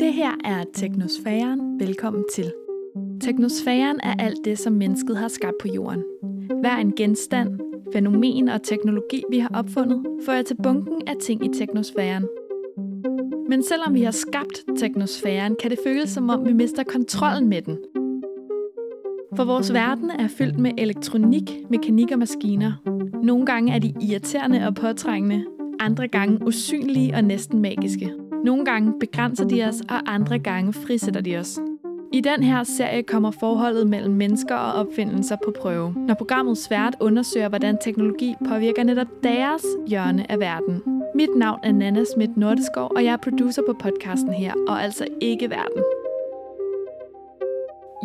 [0.00, 1.80] Det her er Teknosfæren.
[1.80, 2.52] Velkommen til.
[3.20, 6.02] Teknosfæren er alt det, som mennesket har skabt på jorden.
[6.60, 7.60] Hver en genstand,
[7.92, 12.26] fænomen og teknologi, vi har opfundet, fører til bunken af ting i teknosfæren.
[13.48, 17.62] Men selvom vi har skabt teknosfæren, kan det føles som om, vi mister kontrollen med
[17.62, 17.78] den.
[19.36, 22.72] For vores verden er fyldt med elektronik, mekanik og maskiner.
[23.22, 25.44] Nogle gange er de irriterende og påtrængende,
[25.80, 28.23] andre gange usynlige og næsten magiske.
[28.44, 31.58] Nogle gange begrænser de os, og andre gange frisætter de os.
[32.12, 36.96] I den her serie kommer forholdet mellem mennesker og opfindelser på prøve, når programmet svært
[37.00, 40.82] undersøger, hvordan teknologi påvirker netop deres hjørne af verden.
[41.14, 45.06] Mit navn er Nana Schmidt Nordeskov, og jeg er producer på podcasten her, og altså
[45.20, 45.82] ikke verden.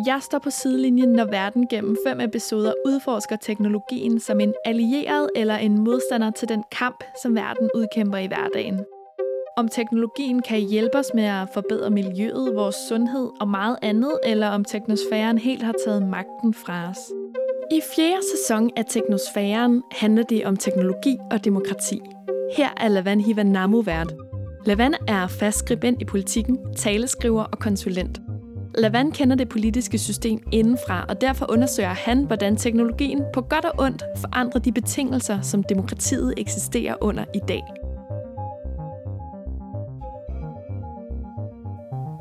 [0.06, 5.56] Jeg står på sidelinjen, når verden gennem fem episoder udforsker teknologien som en allieret eller
[5.56, 8.80] en modstander til den kamp, som verden udkæmper i hverdagen.
[9.60, 14.48] Om teknologien kan hjælpe os med at forbedre miljøet, vores sundhed og meget andet, eller
[14.48, 16.98] om teknosfæren helt har taget magten fra os.
[17.70, 22.00] I fjerde sæson af Teknosfæren handler det om teknologi og demokrati.
[22.56, 24.14] Her er Lavan Hivanamu vært.
[24.66, 28.20] Lavan er fast skribent i politikken, taleskriver og konsulent.
[28.78, 33.72] Lavan kender det politiske system indenfra, og derfor undersøger han, hvordan teknologien på godt og
[33.78, 37.62] ondt forandrer de betingelser, som demokratiet eksisterer under i dag.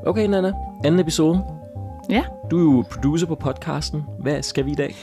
[0.05, 0.51] Okay, Nana.
[0.83, 1.43] Anden episode.
[2.09, 2.23] Ja.
[2.51, 4.03] Du er jo producer på podcasten.
[4.19, 4.95] Hvad skal vi i dag?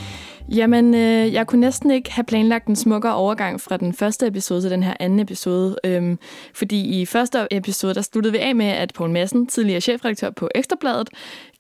[0.49, 4.61] Jamen, øh, jeg kunne næsten ikke have planlagt en smukkere overgang fra den første episode
[4.61, 5.77] til den her anden episode.
[5.85, 6.19] Øhm,
[6.55, 10.49] fordi i første episode, der sluttede vi af med, at Poul Madsen, tidligere chefredaktør på
[10.55, 11.09] Ekstrabladet,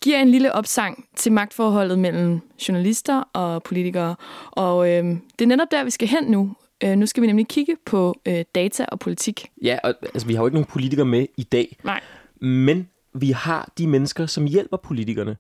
[0.03, 4.17] giver en lille opsang til magtforholdet mellem journalister og politikere.
[4.51, 6.51] Og øhm, det er netop der, vi skal hen nu.
[6.85, 9.47] Øh, nu skal vi nemlig kigge på øh, data og politik.
[9.63, 11.77] Ja, og, altså, vi har jo ikke nogen politikere med i dag.
[11.85, 12.01] Nej.
[12.41, 12.89] Men
[13.21, 15.37] vi har de mennesker, som hjælper politikerne.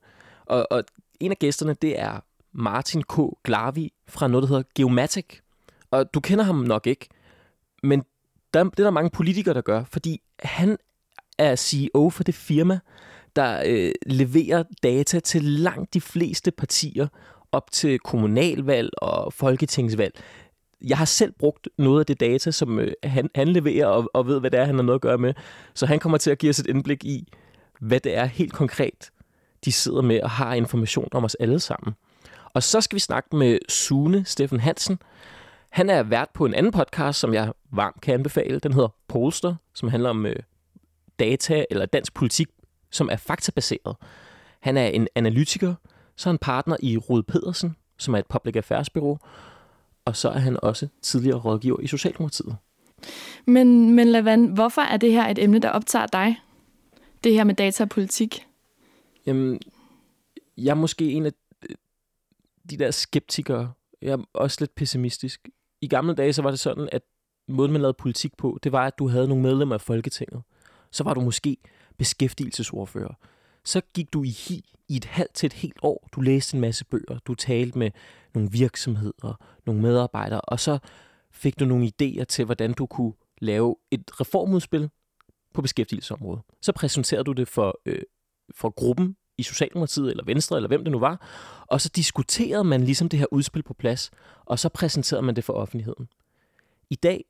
[0.46, 0.84] Og, og
[1.20, 2.20] en af gæsterne, det er
[2.52, 3.18] Martin K.
[3.44, 5.26] Glavi fra noget, der hedder Geomatic.
[5.90, 7.08] Og du kender ham nok ikke,
[7.82, 8.02] men
[8.54, 10.76] der, det er der mange politikere, der gør, fordi han
[11.38, 12.78] er CEO for det firma,
[13.36, 17.06] der øh, leverer data til langt de fleste partier
[17.52, 20.20] op til kommunalvalg og folketingsvalg.
[20.84, 24.26] Jeg har selv brugt noget af det data, som øh, han, han leverer, og, og
[24.26, 25.34] ved, hvad det er, han har noget at gøre med.
[25.74, 27.32] Så han kommer til at give os et indblik i,
[27.80, 29.10] hvad det er helt konkret,
[29.64, 31.94] de sidder med og har information om os alle sammen.
[32.54, 34.98] Og så skal vi snakke med Sune Steffen Hansen.
[35.70, 38.58] Han er vært på en anden podcast, som jeg varmt kan anbefale.
[38.58, 40.36] Den hedder Polster, som handler om øh,
[41.18, 42.48] data eller dansk politik,
[42.90, 43.96] som er faktabaseret.
[44.60, 45.74] Han er en analytiker,
[46.16, 49.18] så er han partner i Rud Pedersen, som er et public affairs bureau,
[50.04, 52.56] og så er han også tidligere rådgiver i Socialdemokratiet.
[53.46, 56.36] Men, men Lavan, hvorfor er det her et emne, der optager dig?
[57.26, 58.46] Det her med data og politik?
[59.26, 59.60] Jamen,
[60.56, 61.32] jeg er måske en af
[61.70, 61.76] øh,
[62.70, 63.72] de der skeptikere.
[64.02, 65.48] Jeg er også lidt pessimistisk.
[65.80, 67.02] I gamle dage, så var det sådan, at
[67.48, 70.42] måden, man lavede politik på, det var, at du havde nogle medlemmer af Folketinget.
[70.90, 71.56] Så var du måske
[71.98, 73.14] beskæftigelsesordfører.
[73.64, 76.08] Så gik du i hi i et halvt til et helt år.
[76.12, 77.18] Du læste en masse bøger.
[77.26, 77.90] Du talte med
[78.34, 80.78] nogle virksomheder, nogle medarbejdere, og så
[81.30, 84.90] fik du nogle idéer til, hvordan du kunne lave et reformudspil
[85.56, 86.42] på beskæftigelsesområdet.
[86.62, 88.02] Så præsenterede du det for, øh,
[88.54, 91.26] for gruppen i Socialdemokratiet eller Venstre, eller hvem det nu var,
[91.66, 94.10] og så diskuterede man ligesom det her udspil på plads,
[94.44, 96.08] og så præsenterede man det for offentligheden.
[96.90, 97.24] I dag,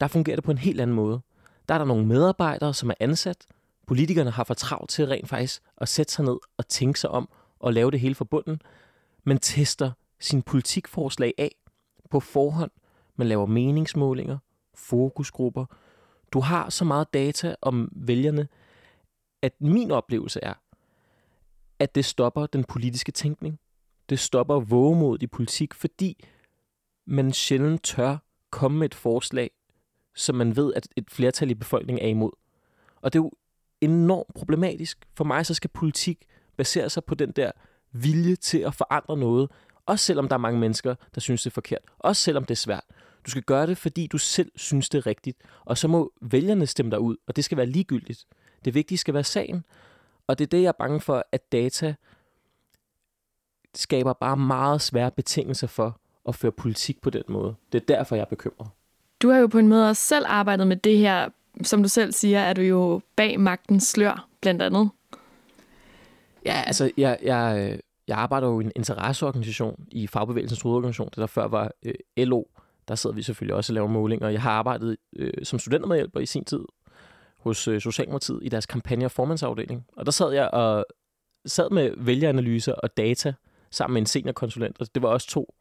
[0.00, 1.20] der fungerer det på en helt anden måde.
[1.68, 3.46] Der er der nogle medarbejdere, som er ansat.
[3.86, 7.28] Politikerne har for travlt til rent faktisk at sætte sig ned og tænke sig om
[7.58, 8.62] og lave det hele forbundet.
[9.24, 9.90] Man tester
[10.20, 11.54] sin politikforslag af
[12.10, 12.70] på forhånd.
[13.16, 14.38] Man laver meningsmålinger,
[14.74, 15.64] fokusgrupper.
[16.34, 18.48] Du har så meget data om vælgerne,
[19.42, 20.54] at min oplevelse er,
[21.78, 23.60] at det stopper den politiske tænkning.
[24.08, 26.24] Det stopper vågemod i politik, fordi
[27.06, 28.16] man sjældent tør
[28.50, 29.50] komme med et forslag,
[30.14, 32.32] som man ved, at et flertal i befolkningen er imod.
[32.96, 33.32] Og det er jo
[33.80, 35.06] enormt problematisk.
[35.16, 36.24] For mig så skal politik
[36.56, 37.50] basere sig på den der
[37.92, 39.50] vilje til at forandre noget,
[39.86, 41.82] også selvom der er mange mennesker, der synes, det er forkert.
[41.98, 42.84] Også selvom det er svært.
[43.26, 45.38] Du skal gøre det, fordi du selv synes, det er rigtigt.
[45.64, 48.24] Og så må vælgerne stemme dig ud, og det skal være ligegyldigt.
[48.64, 49.64] Det vigtige skal være sagen.
[50.26, 51.94] Og det er det, jeg er bange for, at data
[53.74, 57.54] skaber bare meget svære betingelser for at føre politik på den måde.
[57.72, 58.68] Det er derfor, jeg er bekymret.
[59.22, 61.28] Du har jo på en måde også selv arbejdet med det her.
[61.62, 64.90] Som du selv siger, er du jo bag magtens slør, blandt andet.
[66.46, 67.78] Ja, altså, jeg, jeg,
[68.08, 72.42] jeg arbejder jo i en interesseorganisation i Fagbevægelsens hovedorganisation, det der før var øh, LO.
[72.88, 74.28] Der sidder vi selvfølgelig også og laver målinger.
[74.28, 76.64] Jeg har arbejdet øh, som studentermedhjælper i sin tid
[77.38, 79.86] hos øh, Socialdemokratiet i deres kampagne- og formandsafdeling.
[79.96, 80.86] Og der sad jeg og
[81.46, 83.34] sad med vælgeranalyser og data
[83.70, 85.54] sammen med en seniorkonsulent, og det var også to,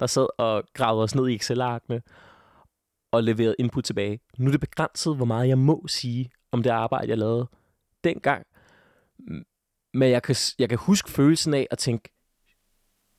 [0.00, 2.02] der sad og gravede os ned i Excel-arkene
[3.12, 4.20] og leverede input tilbage.
[4.38, 7.46] Nu er det begrænset, hvor meget jeg må sige om det arbejde, jeg lavede
[8.04, 8.46] dengang.
[9.94, 12.08] Men jeg kan, jeg kan huske følelsen af at tænke,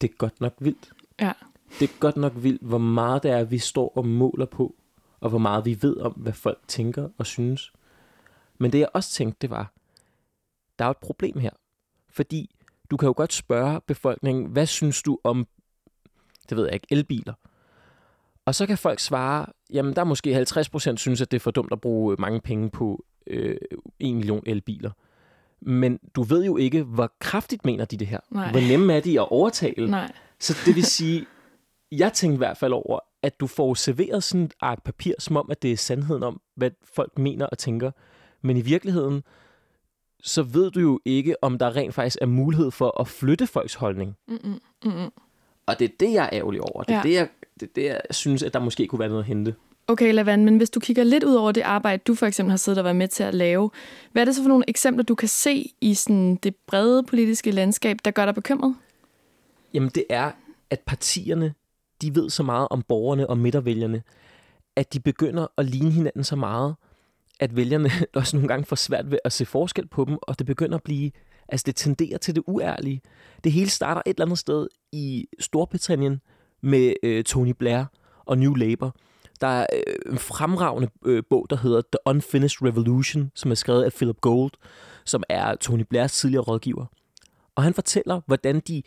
[0.02, 0.92] det er godt nok vildt.
[1.20, 1.34] Ja.
[1.80, 4.76] Det er godt nok vildt, hvor meget det er, vi står og måler på,
[5.20, 7.74] og hvor meget vi ved om, hvad folk tænker og synes.
[8.58, 9.74] Men det jeg også tænkte, det var,
[10.80, 11.52] der er jo et problem her.
[12.10, 12.56] Fordi
[12.92, 15.48] du kan jo godt spørge befolkningen, hvad synes du om,
[16.50, 17.34] det ved jeg ikke, elbiler?
[18.46, 20.42] Og så kan folk svare, jamen der er måske
[20.94, 23.58] 50% synes, at det er for dumt at bruge mange penge på øh,
[24.00, 24.92] 1 million elbiler.
[25.62, 28.20] Men du ved jo ikke, hvor kraftigt mener de det her.
[28.32, 28.52] Nej.
[28.52, 29.92] Hvor nemme er de at overtale.
[29.92, 30.12] Nej.
[30.40, 31.26] Så det vil sige,
[31.92, 35.38] jeg tænkte i hvert fald over, at du får serveret sådan et ark papir, som
[35.38, 37.92] om, at det er sandheden om, hvad folk mener og tænker.
[38.42, 39.24] Men i virkeligheden,
[40.24, 43.74] så ved du jo ikke, om der rent faktisk er mulighed for at flytte folks
[43.74, 44.16] holdning.
[44.28, 44.60] Mm-mm.
[44.86, 45.12] Mm-mm.
[45.66, 46.84] Og det er det, jeg er ærgerlig over.
[46.84, 47.04] Det er, Ja.
[47.04, 47.28] det, jeg,
[47.60, 49.56] det, er det, jeg synes, at der måske kunne være noget at hente.
[49.88, 52.58] Okay, Lavan, men hvis du kigger lidt ud over det arbejde, du for eksempel har
[52.58, 53.70] siddet og været med til at lave,
[54.12, 57.52] hvad er det så for nogle eksempler, du kan se i sådan det brede politiske
[57.52, 58.76] landskab, der gør dig bekymret?
[59.74, 60.32] Jamen det er,
[60.70, 61.54] at partierne,
[62.02, 64.04] de ved så meget om borgerne og midtervælgerne,
[64.76, 66.76] at de begynder at ligne hinanden så meget,
[67.40, 70.48] at vælgerne også nogle gange får svært ved at se forskel på dem, og det
[70.48, 71.12] begynder at blive,
[71.50, 73.02] altså det tenderer til det uærlige.
[73.44, 76.22] Det hele starter et eller andet sted i Storbritannien
[76.62, 77.84] med øh, Tony Blair
[78.26, 78.96] og New Labour.
[79.42, 83.84] Der er øh, en fremragende øh, bog, der hedder The Unfinished Revolution, som er skrevet
[83.84, 84.52] af Philip Gold,
[85.06, 86.86] som er Tony Blairs tidligere rådgiver.
[87.56, 88.84] Og han fortæller, hvordan de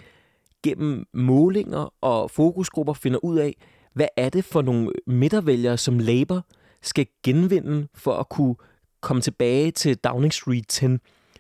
[0.63, 3.57] gennem målinger og fokusgrupper finder ud af,
[3.95, 6.47] hvad er det for nogle midtervælgere, som Labour
[6.83, 8.55] skal genvinde for at kunne
[9.01, 10.87] komme tilbage til Downing Street 10.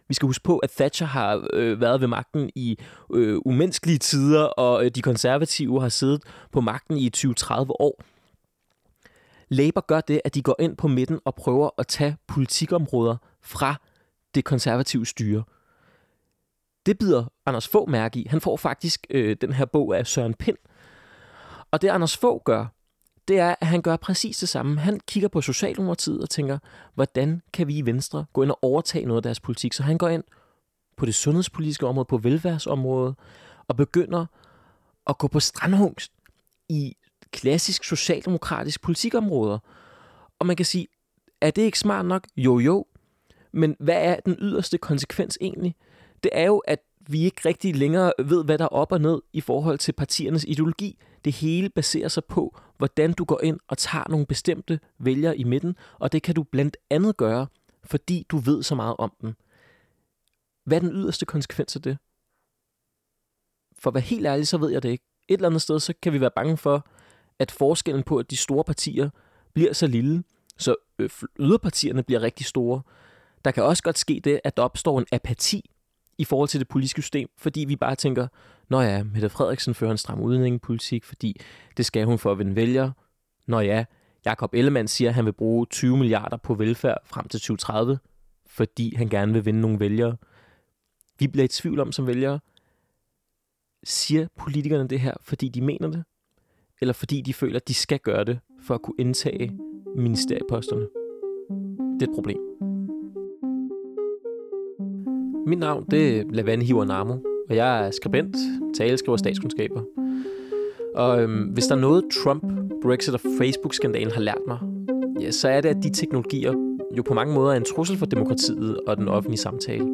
[0.08, 2.78] Vi skal huske på, at Thatcher har øh, været ved magten i
[3.12, 8.02] øh, umenneskelige tider, og øh, de konservative har siddet på magten i 20-30 år.
[9.48, 13.74] Labour gør det, at de går ind på midten og prøver at tage politikområder fra
[14.34, 15.42] det konservative styre.
[16.86, 18.26] Det bider Anders Fogh mærke i.
[18.28, 20.56] Han får faktisk øh, den her bog af Søren Pind.
[21.70, 22.66] Og det Anders Fogh gør,
[23.28, 24.80] det er, at han gør præcis det samme.
[24.80, 26.58] Han kigger på Socialdemokratiet og tænker,
[26.94, 29.72] hvordan kan vi i Venstre gå ind og overtage noget af deres politik?
[29.72, 30.24] Så han går ind
[30.96, 33.14] på det sundhedspolitiske område, på velfærdsområdet,
[33.68, 34.26] og begynder
[35.06, 36.12] at gå på strandhungst
[36.68, 36.96] i
[37.30, 39.58] klassisk socialdemokratisk politikområder.
[40.38, 40.86] Og man kan sige,
[41.40, 42.26] er det ikke smart nok?
[42.36, 42.86] Jo, jo.
[43.52, 45.76] Men hvad er den yderste konsekvens egentlig?
[46.22, 46.78] Det er jo, at
[47.08, 50.44] vi ikke rigtig længere ved, hvad der er op og ned i forhold til partiernes
[50.48, 50.98] ideologi.
[51.24, 55.44] Det hele baserer sig på, hvordan du går ind og tager nogle bestemte vælgere i
[55.44, 57.46] midten, og det kan du blandt andet gøre,
[57.84, 59.34] fordi du ved så meget om dem.
[60.64, 61.98] Hvad er den yderste konsekvens af det?
[63.78, 65.04] For at være helt ærlig, så ved jeg det ikke.
[65.28, 66.86] Et eller andet sted, så kan vi være bange for,
[67.38, 69.10] at forskellen på, at de store partier
[69.54, 70.24] bliver så lille,
[70.58, 72.82] så øh, yderpartierne bliver rigtig store.
[73.44, 75.70] Der kan også godt ske det, at der opstår en apati
[76.20, 78.26] i forhold til det politiske system, fordi vi bare tænker,
[78.68, 81.40] Nå ja, Mette Frederiksen fører en stram udlændingepolitik, fordi
[81.76, 82.92] det skal hun for at vinde vælgere.
[83.46, 83.84] Nå ja,
[84.24, 87.98] Jakob Ellemann siger, at han vil bruge 20 milliarder på velfærd frem til 2030,
[88.46, 90.16] fordi han gerne vil vinde nogle vælgere.
[91.18, 92.40] Vi bliver i tvivl om som vælgere,
[93.84, 96.04] siger politikerne det her, fordi de mener det?
[96.80, 99.58] Eller fordi de føler, at de skal gøre det, for at kunne indtage
[99.96, 100.82] ministerieposterne?
[102.00, 102.49] Det er et problem.
[105.46, 107.14] Mit navn det er Lavani Hiwanamo,
[107.48, 108.36] og jeg er skribent,
[108.76, 109.82] taleskriver statskundskaber.
[110.94, 112.44] Og øhm, hvis der er noget Trump,
[112.82, 114.58] Brexit og Facebook-skandalen har lært mig,
[115.20, 116.52] ja, så er det, at de teknologier
[116.96, 119.88] jo på mange måder er en trussel for demokratiet og den offentlige samtale.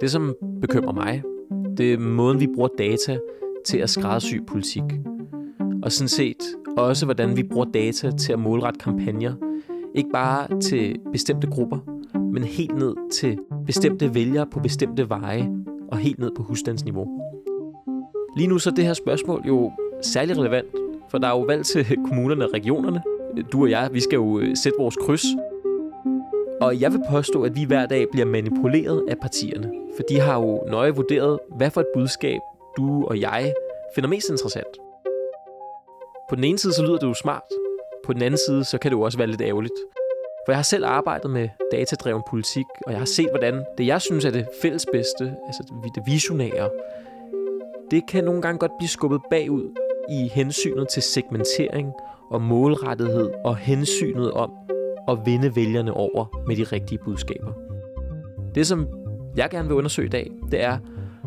[0.00, 1.22] Det, som bekymrer mig,
[1.76, 3.18] det er måden, vi bruger data
[3.66, 4.82] til at skræddersy politik.
[5.82, 6.42] Og sådan set
[6.76, 9.34] også, hvordan vi bruger data til at målrette kampagner.
[9.94, 11.78] Ikke bare til bestemte grupper,
[12.36, 15.50] men helt ned til bestemte vælgere på bestemte veje
[15.88, 17.06] og helt ned på husstandsniveau.
[18.36, 20.66] Lige nu så er det her spørgsmål jo særlig relevant,
[21.10, 23.02] for der er jo valg til kommunerne og regionerne.
[23.52, 25.24] Du og jeg, vi skal jo øh, sætte vores kryds.
[26.60, 30.40] Og jeg vil påstå, at vi hver dag bliver manipuleret af partierne, for de har
[30.40, 32.40] jo nøje vurderet, hvad for et budskab
[32.76, 33.54] du og jeg
[33.94, 34.76] finder mest interessant.
[36.28, 37.42] På den ene side, så lyder det jo smart.
[38.06, 39.74] På den anden side, så kan det jo også være lidt ærgerligt.
[40.46, 44.00] For jeg har selv arbejdet med datadreven politik, og jeg har set, hvordan det, jeg
[44.02, 45.62] synes er det fælles bedste, altså
[45.94, 46.70] det visionære,
[47.90, 49.74] det kan nogle gange godt blive skubbet bagud
[50.10, 51.92] i hensynet til segmentering
[52.30, 54.52] og målrettighed og hensynet om,
[55.08, 57.52] at vinde vælgerne over med de rigtige budskaber.
[58.54, 58.88] Det, som
[59.36, 60.78] jeg gerne vil undersøge i dag, det er,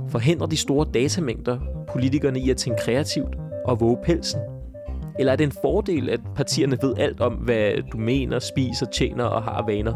[0.09, 1.59] forhindrer de store datamængder
[1.91, 3.35] politikerne i at tænke kreativt
[3.65, 4.41] og våge pelsen?
[5.19, 9.23] Eller er det en fordel, at partierne ved alt om, hvad du mener, spiser, tjener
[9.23, 9.93] og har vaner?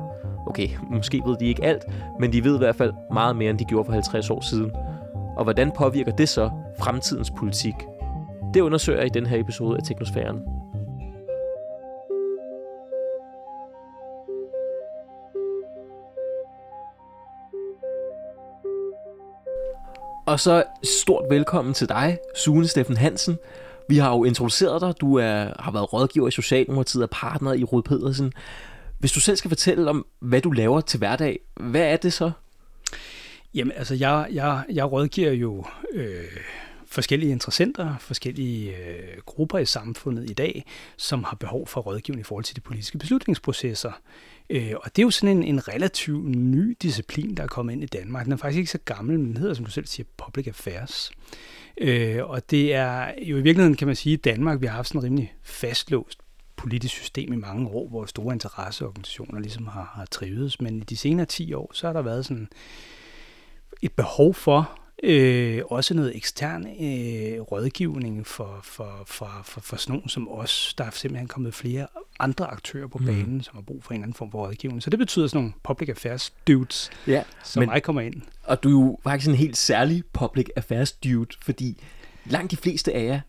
[0.48, 1.84] Okay, måske ved de ikke alt,
[2.20, 4.72] men de ved i hvert fald meget mere, end de gjorde for 50 år siden.
[5.38, 6.50] Og hvordan påvirker det så
[6.80, 7.74] fremtidens politik?
[8.54, 10.40] Det undersøger jeg i den her episode af Teknosfæren.
[20.26, 23.38] Og så stort velkommen til dig, Sune Steffen Hansen.
[23.90, 24.94] Vi har jo introduceret dig.
[25.02, 28.34] Du er, har været rådgiver i Socialdemokratiet og partner i Rud Pedersen.
[29.00, 32.32] Hvis du selv skal fortælle om, hvad du laver til hverdag, hvad er det så?
[33.54, 36.38] Jamen, altså, jeg, jeg, jeg rådgiver jo øh,
[36.86, 40.66] forskellige interessenter, forskellige øh, grupper i samfundet i dag,
[40.98, 43.92] som har behov for rådgivning i forhold til de politiske beslutningsprocesser.
[44.50, 47.84] Øh, og det er jo sådan en, en relativt ny disciplin, der er kommet ind
[47.84, 48.26] i Danmark.
[48.26, 51.12] Den er faktisk ikke så gammel, men den hedder, som du selv siger, Public Affairs.
[51.12, 54.76] Øh, Øh, og det er jo i virkeligheden, kan man sige, at Danmark, vi har
[54.76, 56.20] haft sådan en rimelig fastlåst
[56.56, 60.62] politisk system i mange år, hvor store interesseorganisationer ligesom har, har trivedes.
[60.62, 62.50] Men i de senere 10 år, så har der været sådan
[63.82, 69.96] et behov for øh, også noget ekstern øh, rådgivning for, for, for, for, for sådan
[69.96, 70.74] nogen som os.
[70.78, 71.88] Der er simpelthen kommet flere
[72.20, 73.06] andre aktører på mm.
[73.06, 73.44] banen, mm.
[73.44, 74.84] som har brug for en anden form for rådgivning.
[74.84, 78.22] Så det betyder sådan nogle public affairs dudes, ja, som men, mig kommer ind.
[78.44, 81.78] Og du er jo faktisk en helt særlig public affairs dude, fordi
[82.26, 83.20] langt de fleste af jer,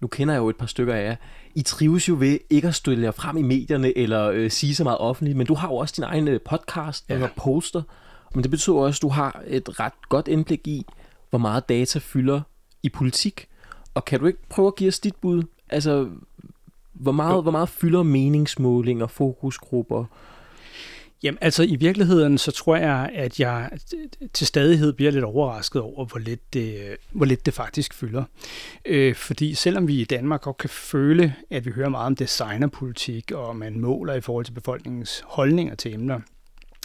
[0.00, 1.16] nu kender jeg jo et par stykker af jer,
[1.54, 4.84] I trives jo ved ikke at stille jer frem i medierne eller øh, sige så
[4.84, 7.22] meget offentligt, men du har jo også din egen øh, podcast, ja.
[7.22, 7.82] og poster,
[8.34, 10.86] men det betyder også, at du har et ret godt indblik i,
[11.30, 12.40] hvor meget data fylder
[12.82, 13.46] i politik.
[13.94, 15.42] Og kan du ikke prøve at give os dit bud?
[15.68, 16.08] Altså,
[16.92, 20.04] hvor meget, hvor meget fylder meningsmålinger, fokusgrupper?
[21.22, 23.70] Jamen altså i virkeligheden, så tror jeg, at jeg
[24.32, 28.24] til stadighed bliver lidt overrasket over, hvor lidt det, hvor lidt det faktisk fylder.
[28.84, 33.32] Øh, fordi selvom vi i Danmark godt kan føle, at vi hører meget om designerpolitik,
[33.32, 36.20] og man måler i forhold til befolkningens holdninger til emner,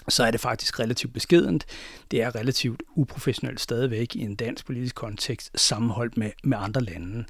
[0.09, 1.65] så er det faktisk relativt beskedent.
[2.11, 7.25] Det er relativt uprofessionelt stadigvæk i en dansk politisk kontekst, sammenholdt med, med andre lande.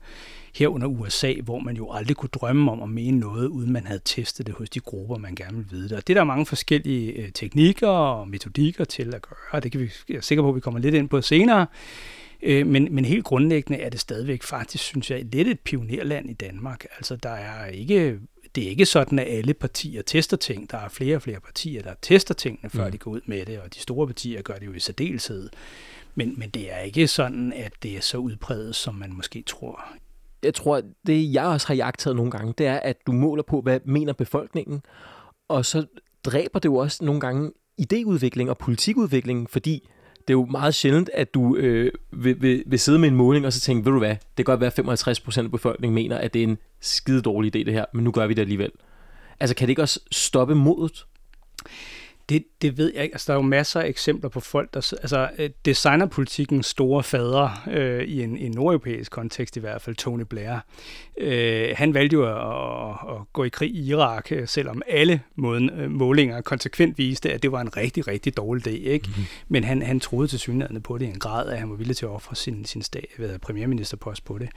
[0.55, 4.01] Herunder USA, hvor man jo aldrig kunne drømme om at mene noget, uden man havde
[4.05, 5.98] testet det hos de grupper, man gerne vil vide det.
[5.98, 9.60] Og det er der mange forskellige øh, teknikker og metodikker til at gøre.
[9.60, 11.67] Det kan vi, jeg er sikker på, at vi kommer lidt ind på senere.
[12.41, 16.34] Øh, men, men helt grundlæggende er det stadigvæk faktisk, synes jeg, lidt et pionerland i
[16.34, 16.86] Danmark.
[16.98, 18.20] Altså, der er ikke
[18.55, 20.71] det er ikke sådan, at alle partier tester ting.
[20.71, 22.91] Der er flere og flere partier, der tester tingene, før mm.
[22.91, 25.50] de går ud med det, og de store partier gør det jo i særdeleshed.
[26.15, 29.85] Men, men det er ikke sådan, at det er så udpræget, som man måske tror.
[30.43, 33.62] Jeg tror, det jeg også har jagtet nogle gange, det er, at du måler på,
[33.62, 34.81] hvad mener befolkningen,
[35.47, 35.85] og så
[36.24, 39.89] dræber det jo også nogle gange idéudvikling og politikudvikling, fordi
[40.27, 43.45] det er jo meget sjældent, at du øh, vil, vil, vil sidde med en måling
[43.45, 45.95] og så tænke, ved du hvad, det kan godt være, at 55 procent af befolkningen
[45.95, 48.42] mener, at det er en skide dårlig idé det her, men nu gør vi det
[48.42, 48.72] alligevel.
[49.39, 51.06] Altså kan det ikke også stoppe modet?
[52.29, 53.13] Det, det ved jeg ikke.
[53.13, 54.94] Altså, der er jo masser af eksempler på folk, der...
[55.01, 60.24] Altså, øh, designerpolitikkens store fader, øh, i en, en nordeuropæisk kontekst i hvert fald, Tony
[60.29, 60.60] Blair,
[61.17, 65.70] øh, han valgte jo at, at gå i krig i Irak, øh, selvom alle måden,
[65.70, 68.70] øh, målinger konsekvent viste, at det var en rigtig, rigtig dårlig idé.
[68.70, 69.08] Ikke?
[69.08, 69.25] Mm-hmm.
[69.48, 71.98] Men han, han troede til synligheden på det i en grad, at han var villig
[71.98, 74.50] til at ofre sin, sin stat, ved premierministerpost på det.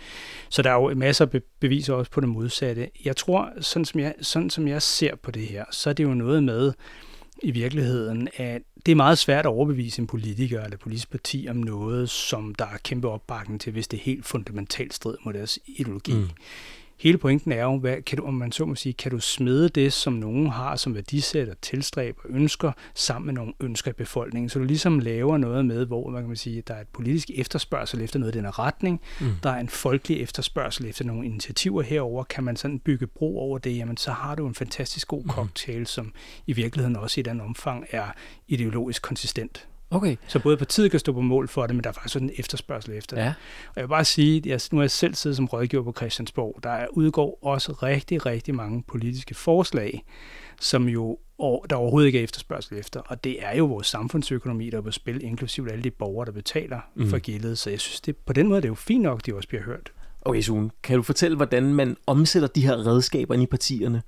[0.48, 2.88] Så der er jo masser af beviser også på det modsatte.
[3.04, 6.04] Jeg tror, sådan som jeg, sådan som jeg ser på det her, så er det
[6.04, 6.72] jo noget med,
[7.42, 11.56] i virkeligheden, at det er meget svært at overbevise en politiker eller politisk parti om
[11.56, 15.58] noget, som der er kæmpe opbakning til, hvis det er helt fundamentalt strid mod deres
[15.66, 16.12] ideologi.
[16.12, 16.28] Mm
[17.00, 19.68] hele pointen er jo, hvad, kan du, om man så må sige, kan du smide
[19.68, 23.94] det, som nogen har som værdisæt og tilstræb og ønsker, sammen med nogle ønsker i
[23.94, 24.48] befolkningen.
[24.48, 28.00] Så du ligesom laver noget med, hvor man kan sige, der er et politisk efterspørgsel
[28.00, 29.26] efter noget i den retning, mm.
[29.42, 32.24] der er en folkelig efterspørgsel efter nogle initiativer herover.
[32.24, 35.30] Kan man sådan bygge bro over det, jamen så har du en fantastisk god mm.
[35.30, 36.12] cocktail, som
[36.46, 38.06] i virkeligheden også i den omfang er
[38.48, 39.67] ideologisk konsistent.
[39.90, 40.16] Okay.
[40.26, 42.34] Så både partiet kan stå på mål for det, men der er faktisk sådan en
[42.38, 43.22] efterspørgsel efter det.
[43.22, 43.34] Ja.
[43.68, 45.92] Og jeg vil bare sige, at jeg, nu har jeg selv siddet som rådgiver på
[45.92, 50.04] Christiansborg, der udgår også rigtig, rigtig mange politiske forslag,
[50.60, 51.18] som jo
[51.70, 53.00] der overhovedet ikke er efterspørgsel efter.
[53.00, 56.32] Og det er jo vores samfundsøkonomi, der er på spil, inklusive alle de borgere, der
[56.32, 57.08] betaler mm.
[57.08, 57.58] for gildet.
[57.58, 59.48] Så jeg synes, det, på den måde det er jo fint nok, at de også
[59.48, 59.92] bliver hørt.
[60.22, 64.02] Okay, Sune, kan du fortælle, hvordan man omsætter de her redskaber ind i partierne?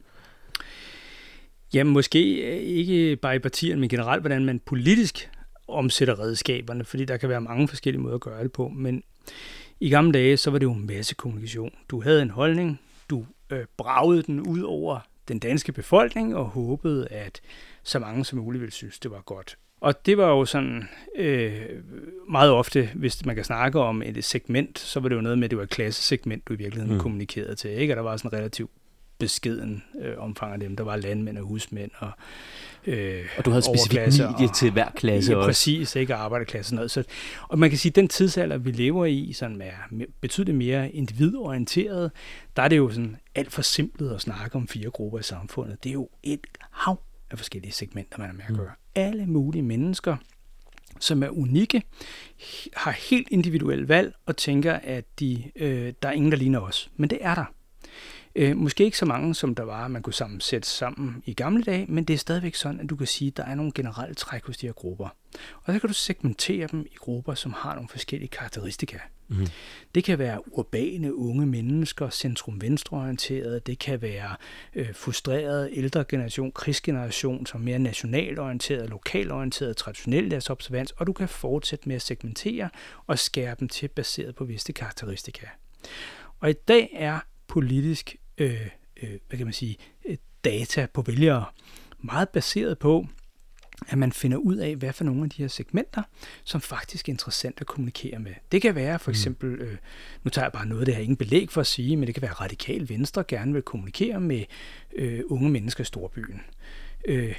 [1.74, 2.20] Jamen, måske
[2.62, 5.30] ikke bare i partierne, men generelt, hvordan man politisk
[5.70, 8.68] omsætter redskaberne, fordi der kan være mange forskellige måder at gøre det på.
[8.68, 9.02] Men
[9.80, 11.70] i gamle dage, så var det jo masse kommunikation.
[11.88, 17.08] Du havde en holdning, du øh, bragede den ud over den danske befolkning og håbede,
[17.08, 17.40] at
[17.82, 19.56] så mange som muligt ville synes, det var godt.
[19.80, 21.62] Og det var jo sådan øh,
[22.30, 25.44] meget ofte, hvis man kan snakke om et segment, så var det jo noget med,
[25.44, 27.00] at det var et klassesegment, du i virkeligheden mm.
[27.00, 27.70] kommunikerede til.
[27.70, 27.92] Ikke?
[27.92, 28.70] Og der var sådan relativt
[29.20, 30.76] beskeden øh, omfang af dem.
[30.76, 32.10] Der var landmænd og husmænd og
[32.86, 35.48] øh, Og du havde specifikt og, til hver klasse ja, også.
[35.48, 36.90] Præcis, ikke arbejderklasse og noget.
[36.90, 37.04] Så,
[37.48, 42.10] og man kan sige, at den tidsalder, vi lever i, sådan er betydeligt mere individorienteret,
[42.56, 45.84] der er det jo sådan alt for simpelt at snakke om fire grupper i samfundet.
[45.84, 47.00] Det er jo et hav
[47.30, 48.56] af forskellige segmenter, man er med at mm.
[48.56, 48.66] gøre.
[48.66, 48.90] Mm.
[48.94, 50.16] Alle mulige mennesker,
[51.00, 51.82] som er unikke,
[52.76, 56.90] har helt individuelle valg og tænker, at de, øh, der er ingen, der ligner os.
[56.96, 57.44] Men det er der.
[58.34, 61.62] Øh, måske ikke så mange, som der var, man kunne sammen sætte sammen i gamle
[61.62, 64.14] dage, men det er stadigvæk sådan, at du kan sige, at der er nogle generelle
[64.14, 65.08] træk hos de her grupper.
[65.64, 68.98] Og så kan du segmentere dem i grupper, som har nogle forskellige karakteristika.
[69.28, 69.46] Mm.
[69.94, 74.36] Det kan være urbane unge mennesker, centrum-venstreorienterede, det kan være
[74.74, 80.90] øh, frustrerede ældre generation, krigsgeneration, som er mere nationalt orienteret, lokalt orienteret, traditionelt deres observans,
[80.90, 82.70] og du kan fortsætte med at segmentere
[83.06, 85.46] og skære dem til baseret på visse karakteristika.
[86.40, 87.18] Og i dag er
[87.50, 88.66] politisk øh,
[89.02, 91.44] øh, hvad kan man sige, øh, data på vælgere
[91.98, 93.06] meget baseret på,
[93.88, 96.02] at man finder ud af, hvad for nogle af de her segmenter,
[96.44, 98.32] som faktisk er interessant at kommunikere med.
[98.52, 99.12] Det kan være for mm.
[99.12, 99.76] eksempel, øh,
[100.24, 102.22] nu tager jeg bare noget, det har ingen belæg for at sige, men det kan
[102.22, 104.44] være radikal venstre gerne vil kommunikere med
[104.92, 106.40] øh, unge mennesker i storbyen.
[107.04, 107.34] Øh,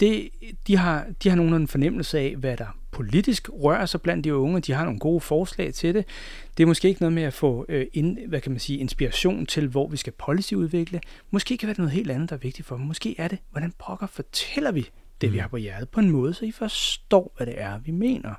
[0.00, 0.28] det,
[0.66, 4.60] de, har, de har nogen fornemmelse af, hvad der politisk rører sig blandt de unge.
[4.60, 6.04] De har nogle gode forslag til det.
[6.56, 9.46] Det er måske ikke noget med at få øh, ind, hvad kan man sige, inspiration
[9.46, 11.00] til, hvor vi skal policyudvikle.
[11.30, 12.86] Måske kan det være noget helt andet, der er vigtigt for dem.
[12.86, 14.88] Måske er det, hvordan pokker fortæller vi
[15.20, 15.32] det, mm.
[15.32, 18.34] vi har på hjertet, på en måde, så I forstår, hvad det er, vi mener.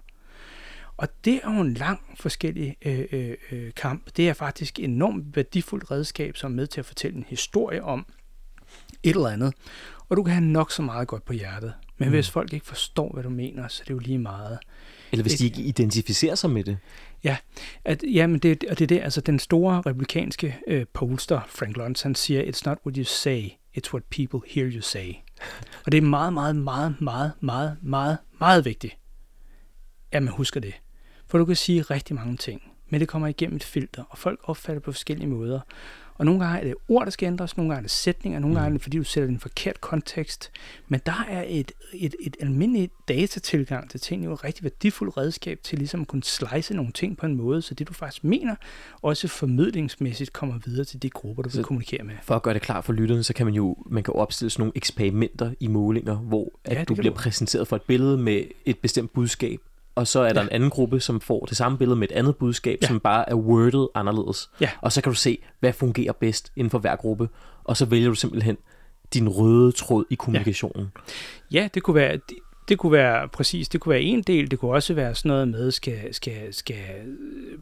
[0.98, 4.10] Og det er jo en lang forskellig øh, øh, øh kamp.
[4.18, 7.84] Det er faktisk et enormt værdifuldt redskab, som er med til at fortælle en historie
[7.84, 8.06] om
[9.04, 9.54] et eller andet.
[10.14, 11.74] Og du kan have nok så meget godt på hjertet.
[11.98, 12.14] Men mm.
[12.14, 14.60] hvis folk ikke forstår, hvad du mener, så er det jo lige meget.
[15.12, 16.78] Eller hvis de ikke identificerer sig med det.
[17.24, 17.38] Ja,
[17.86, 21.78] at, ja men det, og det er det, altså den store republikanske øh, pollster, Frank
[21.78, 25.14] Luntz, han siger, it's not what you say, it's what people hear you say.
[25.86, 28.98] Og det er meget, meget, meget, meget, meget, meget, meget vigtigt,
[30.12, 30.74] at man husker det.
[31.28, 34.40] For du kan sige rigtig mange ting, men det kommer igennem et filter, og folk
[34.44, 35.60] opfatter på forskellige måder.
[36.16, 38.56] Og nogle gange er det ord, der skal ændres, nogle gange er det sætninger, nogle
[38.56, 40.52] gange er det, fordi du sætter det i en forkert kontekst.
[40.88, 45.60] Men der er et, et, et almindeligt datatilgang til ting jo et rigtig værdifuldt redskab
[45.64, 48.56] til ligesom at kunne slice nogle ting på en måde, så det du faktisk mener,
[49.02, 52.16] også formidlingsmæssigt kommer videre til de grupper, du så vil kommunikere med.
[52.24, 54.62] For at gøre det klart for lytterne, så kan man jo man kan opstille sådan
[54.62, 57.18] nogle eksperimenter i målinger, hvor at ja, du bliver du.
[57.18, 59.60] præsenteret for et billede med et bestemt budskab,
[59.96, 60.48] og så er der ja.
[60.48, 62.88] en anden gruppe, som får det samme billede med et andet budskab, ja.
[62.88, 64.50] som bare er wordet anderledes.
[64.62, 64.70] Ja.
[64.82, 67.30] Og så kan du se, hvad fungerer bedst inden for hver gruppe,
[67.64, 68.58] og så vælger du simpelthen
[69.14, 70.92] din røde tråd i kommunikationen.
[71.52, 72.38] Ja, ja det kunne være det,
[72.70, 75.48] det kunne være præcis, det kunne være en del, det kunne også være sådan noget
[75.48, 76.84] med skal skal skal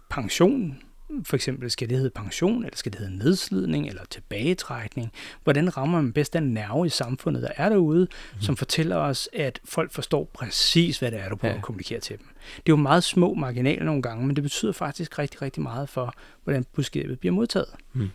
[0.10, 0.78] pension
[1.24, 5.12] for eksempel, skal det hedde pension, eller skal det hedde nedslidning, eller tilbagetrækning?
[5.44, 8.42] Hvordan rammer man bedst den nerve i samfundet, der er derude, mm.
[8.42, 11.58] som fortæller os, at folk forstår præcis, hvad det er, du prøver ja.
[11.58, 12.28] at kommunikere til dem?
[12.56, 15.90] Det er jo meget små marginaler nogle gange, men det betyder faktisk rigtig, rigtig meget
[15.90, 17.70] for, hvordan budskabet bliver modtaget.
[17.94, 18.10] Mm.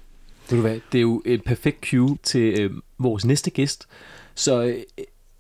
[0.51, 3.87] Ved du hvad, det er jo et perfekt cue til øh, vores næste gæst.
[4.35, 4.77] Så øh,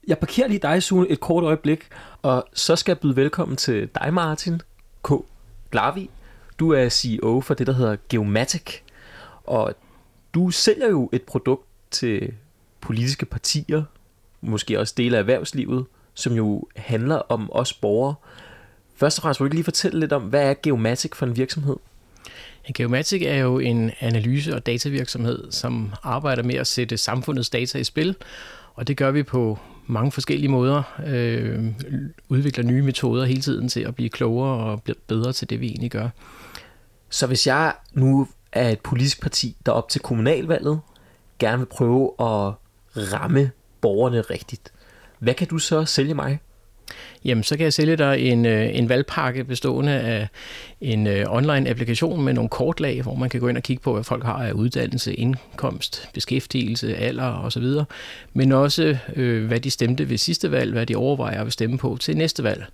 [0.07, 1.89] jeg parkerer lige dig, Sune, et kort øjeblik,
[2.23, 4.61] og så skal jeg byde velkommen til dig, Martin
[5.05, 5.11] K.
[5.71, 6.11] Glavi,
[6.59, 8.75] du er CEO for det, der hedder Geomatic,
[9.45, 9.75] og
[10.35, 12.33] du sælger jo et produkt til
[12.81, 13.83] politiske partier,
[14.41, 18.15] måske også dele af erhvervslivet, som jo handler om os borgere.
[18.97, 21.77] Først og fremmest, vil du lige fortælle lidt om, hvad er Geomatic for en virksomhed?
[22.75, 27.85] Geomatic er jo en analyse- og datavirksomhed, som arbejder med at sætte samfundets data i
[27.85, 28.17] spil,
[28.75, 30.83] og det gør vi på mange forskellige måder.
[31.07, 31.65] Øh,
[32.29, 35.91] udvikler nye metoder hele tiden til at blive klogere og bedre til det, vi egentlig
[35.91, 36.09] gør.
[37.11, 40.81] Så hvis jeg nu er et politisk parti, der op til kommunalvalget
[41.39, 42.53] gerne vil prøve at
[43.13, 44.73] ramme borgerne rigtigt,
[45.19, 46.41] hvad kan du så sælge mig?
[47.25, 50.29] Jamen, så kan jeg sælge dig en, øh, en valgpakke bestående af
[50.81, 54.05] en øh, online-applikation med nogle kortlag, hvor man kan gå ind og kigge på, hvad
[54.05, 57.67] folk har af uddannelse, indkomst, beskæftigelse, alder osv.,
[58.33, 61.97] men også, øh, hvad de stemte ved sidste valg, hvad de overvejer at stemme på
[62.01, 62.65] til næste valg,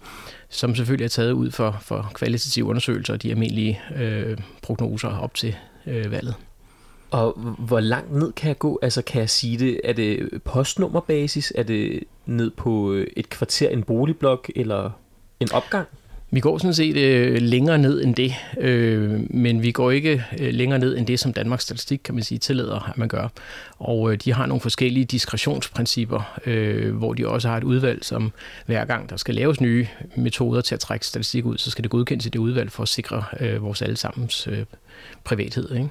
[0.49, 5.35] som selvfølgelig er taget ud for, for kvalitative undersøgelser og de almindelige øh, prognoser op
[5.35, 6.35] til øh, valget.
[7.13, 8.79] Og hvor langt ned kan jeg gå?
[8.83, 9.81] Altså kan jeg sige det?
[9.85, 11.53] Er det postnummerbasis?
[11.57, 14.91] Er det ned på øh, et kvarter, en boligblok eller
[15.41, 15.89] en opgang?
[16.31, 20.55] Vi går sådan set øh, længere ned end det, øh, men vi går ikke øh,
[20.55, 23.29] længere ned end det, som Danmarks Statistik, kan man sige, tillader, at man gør.
[23.79, 28.33] Og øh, de har nogle forskellige diskretionsprincipper, øh, hvor de også har et udvalg, som
[28.67, 31.91] hver gang der skal laves nye metoder til at trække statistik ud, så skal det
[31.91, 34.65] godkendes i det udvalg for at sikre øh, vores allesammens øh,
[35.25, 35.75] privathed.
[35.75, 35.89] Ikke?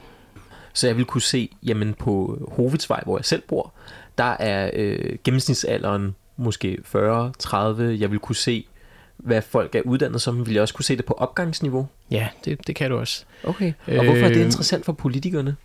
[0.74, 3.74] Så jeg vil kunne se, jamen på Hovedsvej, hvor jeg selv bor,
[4.18, 7.82] der er øh, gennemsnitsalderen måske 40-30.
[7.82, 8.66] Jeg vil kunne se,
[9.18, 10.46] hvad folk er uddannet som.
[10.46, 11.88] Vil jeg også kunne se det på opgangsniveau?
[12.12, 13.24] Ja, det, det kan du også.
[13.44, 13.74] Okay.
[13.88, 15.56] Og hvorfor er det interessant for politikerne?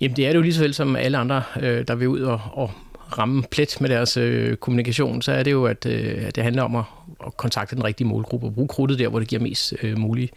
[0.00, 2.20] Jamen det er det jo lige så vel som alle andre, øh, der vil ud
[2.20, 2.70] og, og
[3.18, 6.62] ramme plet med deres øh, kommunikation, så er det jo, at, øh, at det handler
[6.62, 6.84] om at,
[7.26, 10.30] at kontakte den rigtige målgruppe og bruge krudtet der, hvor det giver mest øh, mulig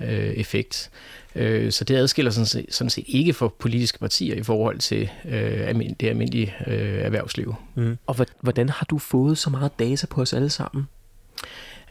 [0.00, 0.90] øh, effekt.
[1.36, 5.10] Øh, så det adskiller sådan set, sådan set ikke for politiske partier i forhold til
[5.24, 7.54] øh, almind- det almindelige øh, erhvervsliv.
[7.74, 7.98] Mm.
[8.06, 10.88] Og hvordan har du fået så meget data på os alle sammen?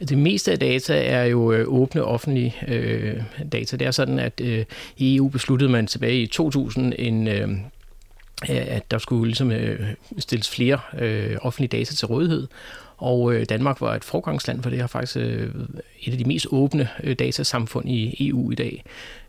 [0.08, 3.76] Det meste af data er jo øh, åbne offentlige øh, data.
[3.76, 4.64] Det er sådan, at øh,
[4.96, 7.48] i EU besluttede man tilbage i 2000 en, øh,
[8.48, 9.86] at der skulle ligesom, øh,
[10.18, 12.46] stilles flere øh, offentlige data til rådighed.
[13.04, 15.50] Og øh, Danmark var et forgangsland, for det har faktisk øh,
[16.02, 18.84] et af de mest åbne øh, datasamfund i EU i dag.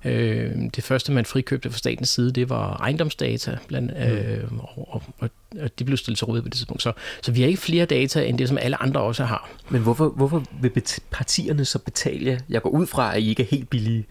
[0.05, 4.59] Øh, det første, man frikøbte fra statens side, det var ejendomsdata, blandt, øh, mm.
[4.59, 5.29] og, og,
[5.61, 6.83] og det blev stillet til rådighed på det tidspunkt.
[6.83, 9.49] Så, så vi har ikke flere data, end det, som alle andre også har.
[9.69, 10.71] Men hvorfor, hvorfor vil
[11.11, 12.39] partierne så betale?
[12.49, 14.05] Jeg går ud fra, at I ikke er helt billige.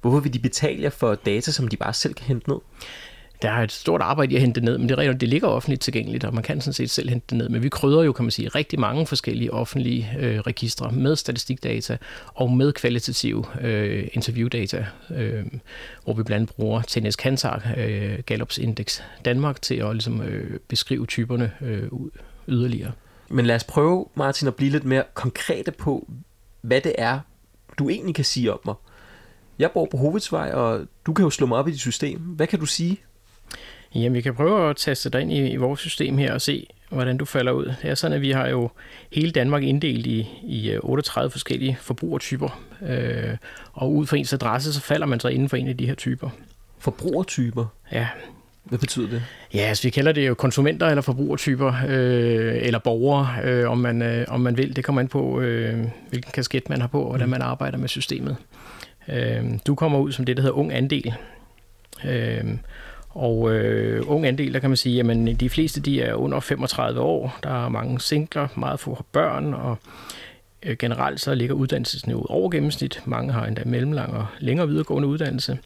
[0.00, 2.58] Hvorfor vil de betale for data, som de bare selv kan hente ned?
[3.42, 5.48] Der er et stort arbejde i at hente det ned, men det, er, det ligger
[5.48, 7.48] offentligt tilgængeligt, og man kan sådan set selv hente det ned.
[7.48, 11.96] Men vi krydder jo, kan man sige, rigtig mange forskellige offentlige øh, registre med statistikdata
[12.26, 15.46] og med kvalitative øh, interviewdata, øh,
[16.04, 20.58] hvor vi blandt andet bruger TNS Kantar, øh, Gallups Index Danmark, til at ligesom, øh,
[20.68, 21.88] beskrive typerne øh,
[22.48, 22.92] yderligere.
[23.28, 26.08] Men lad os prøve, Martin, at blive lidt mere konkrete på,
[26.60, 27.20] hvad det er,
[27.78, 28.74] du egentlig kan sige om mig.
[29.58, 32.20] Jeg bor på Hovedsvej, og du kan jo slå mig op i dit system.
[32.20, 33.00] Hvad kan du sige?
[33.94, 36.66] Jamen, vi kan prøve at taste dig ind i, i vores system her og se,
[36.90, 37.64] hvordan du falder ud.
[37.82, 38.70] Det er sådan, at vi har jo
[39.12, 43.36] hele Danmark inddelt i, i 38 øh, forskellige forbrugertyper, øh,
[43.72, 45.94] og ud fra ens adresse, så falder man så inden for en af de her
[45.94, 46.30] typer.
[46.78, 47.66] Forbrugertyper?
[47.92, 48.08] Ja.
[48.64, 49.22] Hvad betyder det?
[49.54, 54.02] Ja, altså vi kalder det jo konsumenter eller forbrugertyper, øh, eller borgere, øh, om, man,
[54.02, 54.76] øh, om man vil.
[54.76, 57.30] Det kommer an på, øh, hvilken kasket man har på, og hvordan mm.
[57.30, 58.36] man arbejder med systemet.
[59.08, 61.14] Øh, du kommer ud som det, der hedder ung andel.
[62.04, 62.44] Øh,
[63.08, 67.00] og øh, ung andel, der kan man sige, at de fleste de er under 35
[67.00, 67.38] år.
[67.42, 69.76] Der er mange singler, meget få børn, og
[70.62, 73.02] øh, generelt så ligger uddannelsesniveauet over gennemsnit.
[73.04, 75.58] Mange har endda mellemlang og længere videregående uddannelse.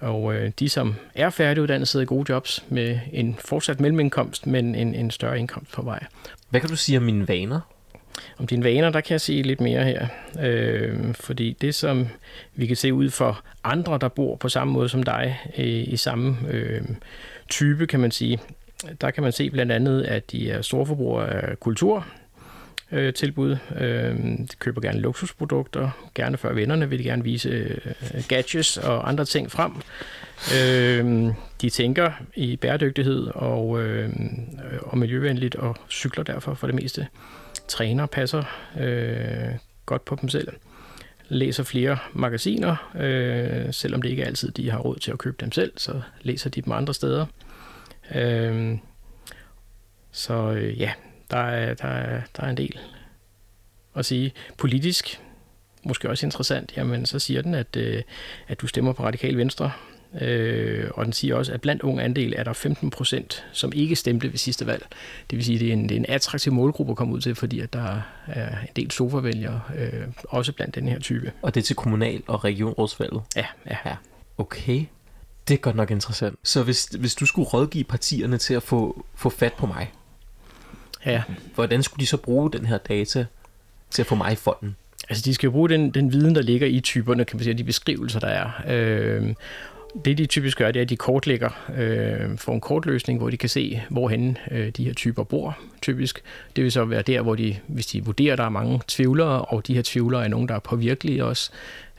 [0.00, 4.74] Og øh, de, som er færdiguddannet, sidder i gode jobs med en fortsat mellemindkomst, men
[4.74, 6.04] en, en større indkomst på vej.
[6.50, 7.60] Hvad kan du sige om mine vaner?
[8.38, 10.06] Om dine vaner, der kan jeg sige lidt mere her.
[10.42, 12.08] Øh, fordi det, som
[12.54, 15.96] vi kan se ud for andre, der bor på samme måde som dig, øh, i
[15.96, 16.82] samme øh,
[17.48, 18.40] type, kan man sige,
[19.00, 22.06] der kan man se blandt andet, at de er storforbrugere af kultur,
[22.92, 23.56] øh, tilbud.
[23.80, 25.90] Øh, de køber gerne luksusprodukter.
[26.14, 29.72] Gerne før vennerne vil de gerne vise øh, gadgets og andre ting frem.
[30.58, 34.10] Øh, de tænker i bæredygtighed og, øh,
[34.80, 37.06] og miljøvenligt og cykler derfor for det meste
[37.72, 38.44] træner, passer
[38.80, 39.54] øh,
[39.86, 40.48] godt på dem selv,
[41.28, 45.52] læser flere magasiner, øh, selvom det ikke altid, de har råd til at købe dem
[45.52, 47.26] selv, så læser de dem andre steder.
[48.14, 48.78] Øh,
[50.10, 50.92] så øh, ja,
[51.30, 52.78] der er, der, er, der er en del
[53.94, 54.32] at sige.
[54.58, 55.20] Politisk,
[55.84, 58.02] måske også interessant, jamen så siger den, at, øh,
[58.48, 59.72] at du stemmer på Radikal Venstre,
[60.20, 63.96] Øh, og den siger også, at blandt unge andel er der 15 procent, som ikke
[63.96, 64.86] stemte ved sidste valg.
[65.30, 67.20] Det vil sige, at det er en, det er en attraktiv målgruppe at komme ud
[67.20, 71.32] til, fordi at der er en del sofavælgere, øh, også blandt den her type.
[71.42, 73.22] Og det er til kommunal- og regionrådsvalget?
[73.36, 73.76] Ja, ja.
[73.84, 73.96] ja.
[74.38, 74.84] Okay.
[75.48, 76.38] Det er godt nok interessant.
[76.42, 79.92] Så hvis, hvis du skulle rådgive partierne til at få, få fat på mig,
[81.06, 81.22] ja.
[81.54, 83.26] hvordan skulle de så bruge den her data
[83.90, 84.76] til at få mig i fonden?
[85.08, 87.54] Altså, de skal jo bruge den, den viden, der ligger i typerne, kan man sige,
[87.54, 88.50] de beskrivelser, der er.
[88.68, 89.34] Øh,
[90.04, 93.36] det de typisk gør, det er, at de kortlægger, øh, får en kortløsning, hvor de
[93.36, 96.22] kan se, hvorhen øh, de her typer bor, typisk.
[96.56, 99.44] Det vil så være der, hvor de, hvis de vurderer, at der er mange tvivlere,
[99.44, 101.50] og de her tvivlere er nogen, der er påvirkelige også,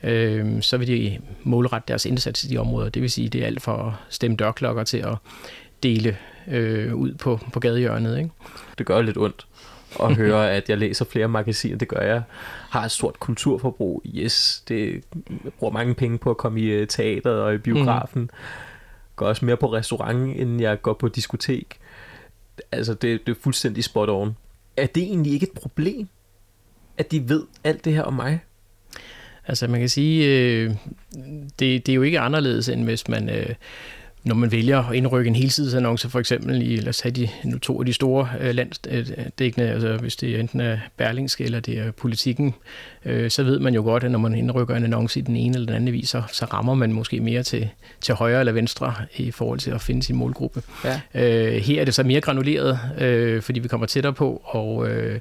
[0.02, 2.88] øh, så vil de målrette deres indsats i de områder.
[2.88, 5.16] Det vil sige, det er alt fra at stemme dørklokker til at
[5.82, 6.16] dele
[6.48, 8.18] øh, ud på, på gadehjørnet.
[8.18, 8.30] Ikke?
[8.78, 9.46] Det gør lidt ondt
[10.00, 11.76] at høre, at jeg læser flere magasiner.
[11.78, 12.22] Det gør jeg.
[12.70, 14.02] Har et stort kulturforbrug.
[14.14, 15.04] Yes, det
[15.44, 18.22] jeg bruger mange penge på at komme i øh, teateret og i biografen.
[18.22, 18.30] Mm.
[19.16, 21.78] Går også mere på restaurant, end jeg går på diskotek.
[22.72, 24.36] Altså, det, det er fuldstændig spot on.
[24.76, 26.08] Er det egentlig ikke et problem,
[26.98, 28.44] at de ved alt det her om mig?
[29.46, 30.70] Altså man kan sige, øh,
[31.58, 33.28] det, det er jo ikke anderledes, end hvis man...
[33.28, 33.54] Øh,
[34.24, 37.58] når man vælger at indrykke en helsidesannonce, for eksempel i, lad os have de, nu
[37.58, 41.90] to af de store øh, landsdækkende, altså hvis det enten er Berlingske eller det er
[41.90, 42.54] politikken,
[43.04, 45.54] øh, så ved man jo godt, at når man indrykker en annonce i den ene
[45.54, 47.68] eller den anden vis, så, så rammer man måske mere til,
[48.00, 50.62] til højre eller venstre i forhold til at finde sin målgruppe.
[50.84, 51.00] Ja.
[51.14, 55.20] Øh, her er det så mere granuleret, øh, fordi vi kommer tættere på, og øh,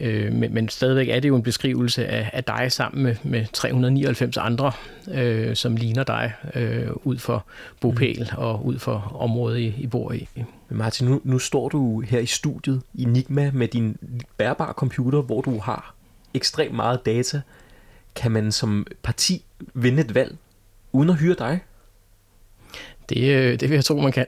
[0.00, 3.46] Øh, men, men stadigvæk er det jo en beskrivelse af, af dig sammen med, med
[3.52, 4.72] 399 andre,
[5.10, 7.46] øh, som ligner dig øh, ud for
[7.80, 8.38] bopæl mm.
[8.38, 10.28] og ud for området, I, I bor i.
[10.70, 13.96] Martin, nu, nu står du her i studiet i Enigma med din
[14.36, 15.94] bærbare computer, hvor du har
[16.34, 17.40] ekstremt meget data.
[18.14, 20.36] Kan man som parti vinde et valg
[20.92, 21.60] uden at hyre dig?
[23.08, 24.26] Det, øh, det vil jeg tro, man kan.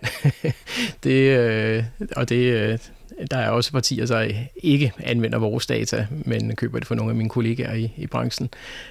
[1.04, 1.84] det, øh,
[2.16, 2.78] og det, øh,
[3.30, 7.16] der er også partier, der ikke anvender vores data, men køber det for nogle af
[7.16, 8.48] mine kollegaer i, i branchen.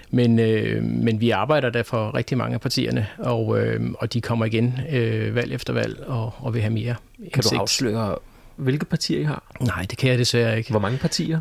[0.10, 4.22] Men, øh, men vi arbejder der for rigtig mange af partierne, og, øh, og de
[4.22, 7.34] kommer igen øh, valg efter valg og, og vil have mere indsigt.
[7.34, 8.16] Kan du afsløre,
[8.56, 9.44] hvilke partier I har?
[9.60, 10.70] Nej, det kan jeg desværre ikke.
[10.70, 11.40] Hvor mange partier?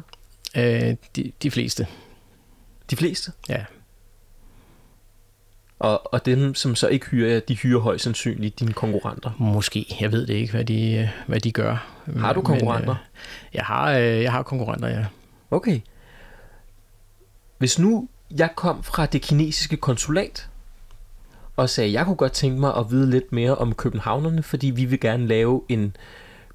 [0.56, 1.86] Øh, de, de fleste.
[2.90, 3.32] De fleste?
[3.48, 3.64] Ja.
[5.78, 9.30] Og, og dem, som så ikke hyrer jer, de hyrer højst sandsynligt dine konkurrenter?
[9.38, 9.96] Måske.
[10.00, 11.86] Jeg ved det ikke, hvad de, hvad de gør.
[12.16, 12.94] Har du konkurrenter?
[12.94, 15.06] Men, øh, jeg, har, øh, jeg har konkurrenter, ja.
[15.50, 15.80] Okay.
[17.58, 20.48] Hvis nu jeg kom fra det kinesiske konsulat,
[21.56, 24.66] og sagde, at jeg kunne godt tænke mig at vide lidt mere om københavnerne, fordi
[24.70, 25.96] vi vil gerne lave en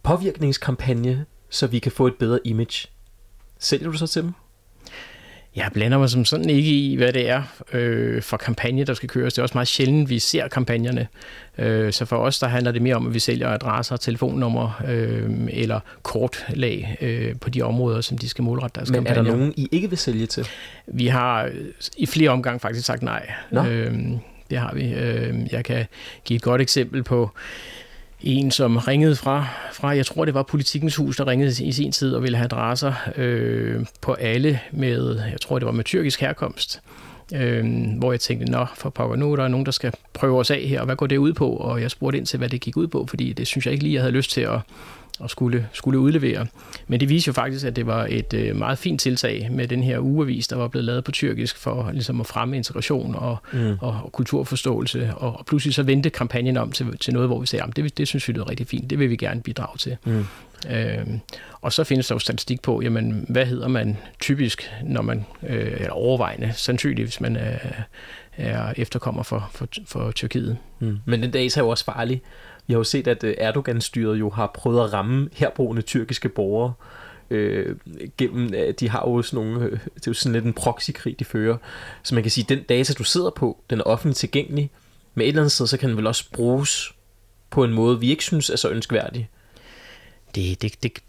[0.04, 2.88] påvirkningskampagne, så vi kan få et bedre image.
[3.60, 4.34] Sælger du så til dem?
[5.56, 9.10] Jeg blander mig som sådan ikke i, hvad det er øh, for kampagne, der skal
[9.10, 9.34] køres.
[9.34, 11.08] Det er også meget sjældent, vi ser kampagnerne.
[11.58, 15.30] Øh, så for os, der handler det mere om, at vi sælger adresser, telefonnummer øh,
[15.50, 19.22] eller kortlag øh, på de områder, som de skal målrette deres Men kampagner.
[19.22, 20.48] Men er der nogen, I ikke vil sælge til?
[20.88, 21.50] Vi har
[21.98, 23.32] i flere omgange faktisk sagt nej.
[23.52, 23.66] Nå.
[23.66, 23.94] Øh,
[24.50, 24.94] det har vi.
[24.94, 25.86] Øh, jeg kan
[26.26, 27.32] give et godt eksempel på
[28.24, 31.92] en, som ringede fra, fra, jeg tror det var Politikens Hus, der ringede i sin
[31.92, 36.22] tid og ville have adresser øh, på alle med, jeg tror det var med tyrkisk
[36.22, 36.82] herkomst.
[37.34, 37.66] Øh,
[37.98, 40.62] hvor jeg tænkte, nå, for pokker, nu er der nogen, der skal prøve os af
[40.62, 41.50] her, og hvad går det ud på?
[41.50, 43.84] Og jeg spurgte ind til, hvad det gik ud på, fordi det synes jeg ikke
[43.84, 44.60] lige, jeg havde lyst til at,
[45.24, 46.47] at skulle, skulle udlevere.
[46.88, 49.84] Men det viser jo faktisk, at det var et øh, meget fint tiltag med den
[49.84, 53.78] her ugeavis, der var blevet lavet på tyrkisk for ligesom at fremme integration og, mm.
[53.82, 55.13] og, og kulturforståelse.
[55.15, 57.97] Og, og pludselig så vendte kampagnen om til, til noget, hvor vi sagde, at det,
[57.97, 59.97] det synes vi er rigtig fint, det vil vi gerne bidrage til.
[60.06, 60.26] Mm.
[60.69, 61.19] Øhm,
[61.62, 65.71] og så findes der jo statistik på, jamen, hvad hedder man typisk, når man, øh,
[65.74, 67.58] eller overvejende, sandsynligt, hvis man er,
[68.38, 70.58] er efterkommer for, for, for Tyrkiet.
[70.80, 71.00] Mm.
[71.06, 72.21] Men den dag er jo også farlig.
[72.72, 76.74] Vi har jo set, at øh, Erdogan-styret jo har prøvet at ramme herboende tyrkiske borgere
[77.30, 77.76] øh,
[78.18, 81.20] gennem, øh, de har jo sådan nogle, øh, det er jo sådan lidt en proxykrig,
[81.20, 81.58] de fører.
[82.04, 84.70] Så man kan sige, at den data, du sidder på, den er offentligt tilgængelig.
[85.16, 86.94] Men et eller andet sted, så kan den vel også bruges
[87.50, 89.30] på en måde, vi ikke synes er så ønskværdig.
[90.36, 91.00] Det, det, det,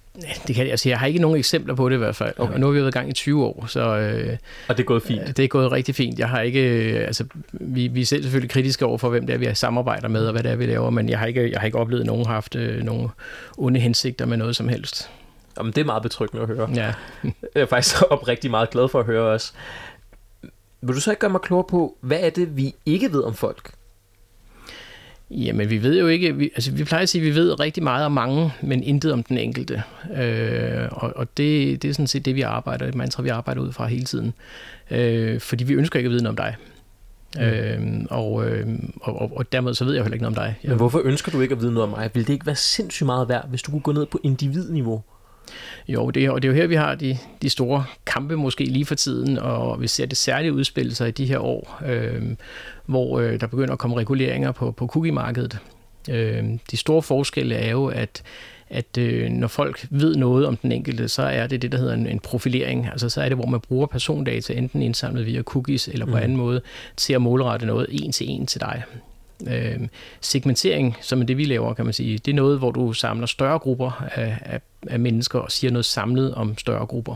[0.47, 2.35] det kan, altså jeg har ikke nogen eksempler på det i hvert fald.
[2.39, 2.55] Okay.
[2.55, 3.81] Og nu har vi været i gang i 20 år, så...
[3.81, 4.37] Øh,
[4.69, 5.37] og det er gået fint?
[5.37, 6.19] Det er gået rigtig fint.
[6.19, 6.61] Jeg har ikke...
[6.61, 10.09] Øh, altså, vi, vi er selv selvfølgelig kritiske over for, hvem det er, vi samarbejder
[10.09, 12.01] med, og hvad det er, vi laver, men jeg har ikke, jeg har ikke oplevet,
[12.01, 13.09] at nogen har haft øh, nogle
[13.59, 15.11] onde hensigter med noget som helst.
[15.59, 16.69] Jamen, det er meget betryggende at høre.
[16.75, 16.95] Ja.
[17.55, 19.53] jeg er faktisk oprigtig meget glad for at høre også.
[20.81, 23.35] Vil du så ikke gøre mig klogere på, hvad er det, vi ikke ved om
[23.35, 23.73] folk?
[25.35, 27.83] Jamen, vi ved jo ikke, vi, altså vi plejer at sige, at vi ved rigtig
[27.83, 29.83] meget om mange, men intet om den enkelte.
[30.17, 33.61] Øh, og og det, det er sådan set det, vi arbejder, et mantra, vi arbejder
[33.61, 34.33] ud fra hele tiden.
[34.91, 36.57] Øh, fordi vi ønsker ikke at vide noget om dig.
[37.37, 37.43] Mm.
[37.43, 38.69] Øh, og, øh,
[39.01, 40.59] og, og dermed så ved jeg heller ikke noget om dig.
[40.63, 42.11] Men hvorfor ønsker du ikke at vide noget om mig?
[42.15, 45.03] Vil det ikke være sindssygt meget værd, hvis du kunne gå ned på individniveau?
[45.89, 48.85] Jo, det, og det er jo her, vi har de, de store kampe måske lige
[48.85, 52.23] for tiden, og vi ser det særligt udspille sig i de her år, øh,
[52.87, 55.59] hvor øh, der begynder at komme reguleringer på, på cookie-markedet.
[56.11, 58.23] Øh, de store forskelle er jo, at
[58.73, 61.95] at øh, når folk ved noget om den enkelte, så er det det, der hedder
[61.95, 62.89] en, en profilering.
[62.93, 66.23] Altså så er det, hvor man bruger persondata, enten indsamlet via cookies eller på mm.
[66.23, 66.61] anden måde,
[66.97, 68.83] til at målrette noget en til en til dig.
[69.49, 69.89] Øh,
[70.21, 73.27] segmentering, som er det, vi laver, kan man sige, det er noget, hvor du samler
[73.27, 77.15] større grupper af, af, af mennesker og siger noget samlet om større grupper,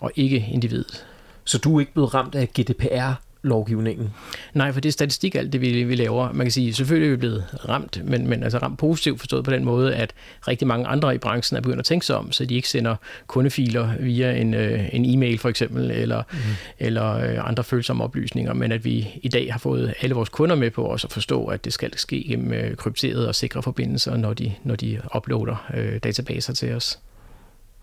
[0.00, 1.06] og ikke individet.
[1.44, 3.12] Så du er ikke blevet ramt af GDPR
[3.48, 4.14] lovgivningen?
[4.54, 6.32] Nej, for det er statistik alt det, vi, vi laver.
[6.32, 9.50] Man kan sige, selvfølgelig er vi blevet ramt, men, men altså ramt positivt forstået på
[9.50, 10.14] den måde, at
[10.48, 12.96] rigtig mange andre i branchen er begyndt at tænke sig om, så de ikke sender
[13.26, 16.38] kundefiler via en, øh, en e-mail for eksempel, eller, mm.
[16.78, 20.56] eller øh, andre følsomme oplysninger, men at vi i dag har fået alle vores kunder
[20.56, 24.16] med på os at forstå, at det skal ske gennem øh, krypterede og sikre forbindelser,
[24.16, 26.98] når de, når de uploader øh, databaser til os.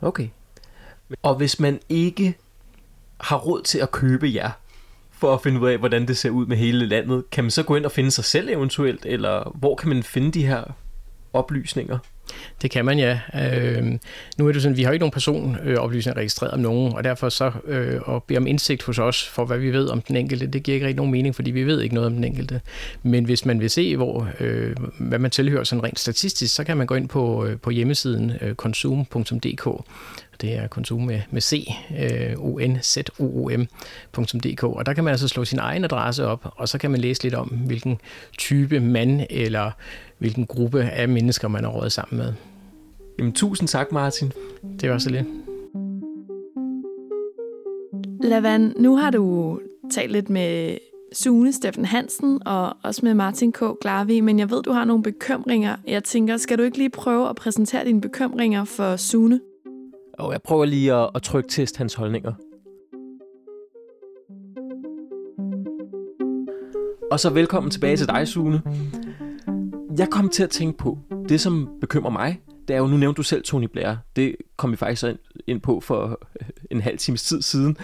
[0.01, 0.27] Okay.
[1.23, 2.35] Og hvis man ikke
[3.17, 4.51] har råd til at købe jer,
[5.25, 7.29] for at finde ud af, hvordan det ser ud med hele landet.
[7.31, 10.31] Kan man så gå ind og finde sig selv eventuelt, eller hvor kan man finde
[10.31, 10.63] de her
[11.33, 11.97] oplysninger?
[12.61, 13.19] Det kan man, ja.
[13.35, 13.83] Øh,
[14.37, 17.51] nu er det sådan, vi har ikke nogen personoplysninger registreret om nogen, og derfor så
[17.65, 20.63] øh, at bede om indsigt hos os for, hvad vi ved om den enkelte, det
[20.63, 22.61] giver ikke rigtig nogen mening, fordi vi ved ikke noget om den enkelte.
[23.03, 26.77] Men hvis man vil se, hvor, øh, hvad man tilhører sådan rent statistisk, så kan
[26.77, 29.67] man gå ind på, øh, på hjemmesiden øh, konsum.dk,
[30.41, 31.67] det er konsum med, med C,
[31.99, 33.49] øh, o n z o o
[34.17, 36.99] mdk og der kan man altså slå sin egen adresse op, og så kan man
[36.99, 37.97] læse lidt om, hvilken
[38.37, 39.71] type mand eller
[40.17, 42.33] hvilken gruppe af mennesker, man har rådet sammen med.
[43.19, 44.31] Jamen, tusind tak, Martin.
[44.81, 45.25] Det var så lidt.
[48.23, 49.59] Lavan, nu har du
[49.91, 50.77] talt lidt med
[51.13, 53.63] Sune Steffen Hansen og også med Martin K.
[53.81, 55.75] Glarvi, men jeg ved, du har nogle bekymringer.
[55.87, 59.39] Jeg tænker, skal du ikke lige prøve at præsentere dine bekymringer for Sune?
[60.19, 62.33] Og jeg prøver lige at, at trykke test hans holdninger.
[67.11, 68.61] Og så velkommen tilbage til dig, Sune.
[69.97, 70.99] Jeg kom til at tænke på,
[71.29, 74.71] det som bekymrer mig, det er jo, nu nævnte du selv Tony Blair, det kom
[74.71, 75.05] vi faktisk
[75.47, 77.77] ind på for øh, en halv times tid siden,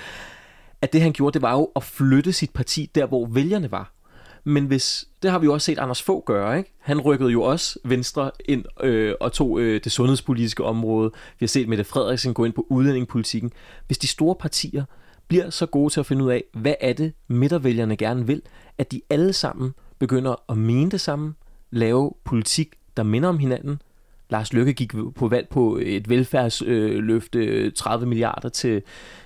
[0.81, 3.93] at det han gjorde, det var jo at flytte sit parti der, hvor vælgerne var.
[4.43, 6.73] Men hvis, det har vi jo også set Anders få gøre, ikke?
[6.79, 11.11] Han rykkede jo også Venstre ind øh, og tog øh, det sundhedspolitiske område.
[11.13, 13.51] Vi har set Mette Frederiksen gå ind på udlændingepolitikken.
[13.87, 14.85] Hvis de store partier
[15.27, 18.41] bliver så gode til at finde ud af, hvad er det midtervælgerne gerne vil,
[18.77, 21.33] at de alle sammen begynder at mene det samme,
[21.71, 23.81] lave politik, der minder om hinanden.
[24.29, 28.81] Lars Løkke gik på valg på et velfærdsløfte, øh, 30 milliarder til,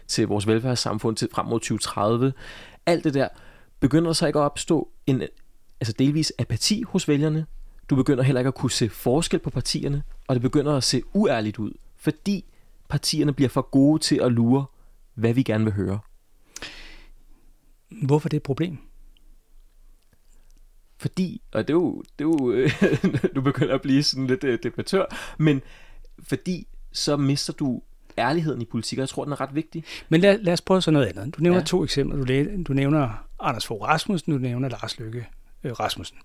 [0.07, 2.33] til vores velfærdssamfund til frem mod 2030.
[2.85, 3.27] Alt det der
[3.85, 5.21] begynder så ikke at opstå en
[5.79, 7.45] altså delvis apati hos vælgerne.
[7.89, 11.01] Du begynder heller ikke at kunne se forskel på partierne, og det begynder at se
[11.13, 12.45] uærligt ud, fordi
[12.89, 14.65] partierne bliver for gode til at lure,
[15.13, 15.99] hvad vi gerne vil høre.
[18.03, 18.77] Hvorfor det er et problem?
[20.97, 22.67] Fordi, og det er jo, det er jo
[23.35, 25.05] du begynder at blive sådan lidt uh, debattør,
[25.37, 25.61] men
[26.19, 27.81] fordi så mister du
[28.17, 29.83] ærligheden i politik, og jeg tror, den er ret vigtig.
[30.09, 31.37] Men lad, lad os prøve så noget andet.
[31.37, 31.65] Du nævner ja.
[31.65, 32.17] to eksempler.
[32.17, 35.27] Du, du nævner Anders Fogh Rasmussen, du nævner Lars Løkke
[35.63, 36.17] øh, Rasmussen.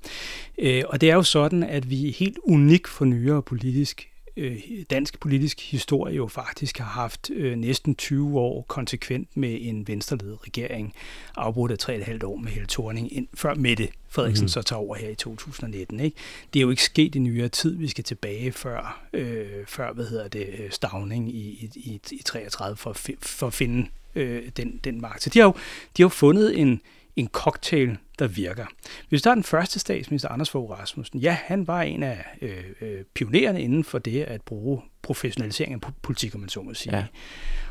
[0.59, 4.59] Øh, og det er jo sådan, at vi helt unik for nyere politisk øh,
[4.91, 10.95] dansk politisk historie jo faktisk har haft næsten 20 år konsekvent med en venstreledet regering,
[11.37, 14.49] afbrudt af 3,5 år med Helle Thorning, ind, før Mette Frederiksen mm.
[14.49, 16.01] så tager over her i 2019.
[16.01, 16.17] Ikke?
[16.53, 20.07] Det er jo ikke sket i nyere tid, vi skal tilbage før, øh, før hvad
[20.07, 25.23] hedder det, stavning i, i, i 33 for, for at finde øh, den, den magt.
[25.23, 25.53] Så de har jo,
[25.97, 26.81] de har jo fundet en,
[27.17, 28.67] en cocktail, der virker.
[29.09, 32.65] Hvis der er den første statsminister, Anders Fogh Rasmussen, ja, han var en af øh,
[32.81, 36.97] øh, pionererne inden for det at bruge professionalisering af politik, om man så må sige.
[36.97, 37.05] Ja.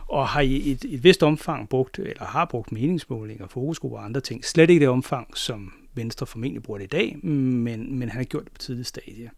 [0.08, 4.22] Og har i et, et vist omfang brugt, eller har brugt meningsmålinger, fokusgrupper og andre
[4.22, 4.46] ting.
[4.46, 8.24] Slet ikke det omfang, som Venstre formentlig bruger det i dag, men, men han har
[8.24, 9.32] gjort det på tidligt stadie.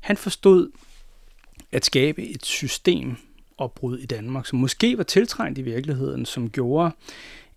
[0.00, 0.70] Han forstod
[1.72, 3.16] at skabe et system
[3.58, 6.90] opbrud i Danmark, som måske var tiltrængt i virkeligheden, som gjorde,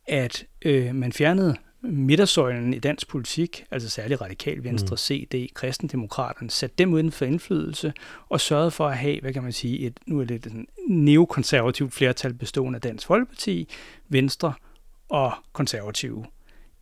[0.08, 4.98] at øh, man fjernede midtersøjlen i dansk politik, altså særligt radikal venstre, mm.
[4.98, 7.94] CD, kristendemokraterne, satte dem uden for indflydelse
[8.30, 11.94] og sørgede for at have, hvad kan man sige, et, nu er det et neokonservativt
[11.94, 13.70] flertal bestående af Dansk Folkeparti,
[14.10, 14.54] Venstre
[15.10, 16.26] og konservative.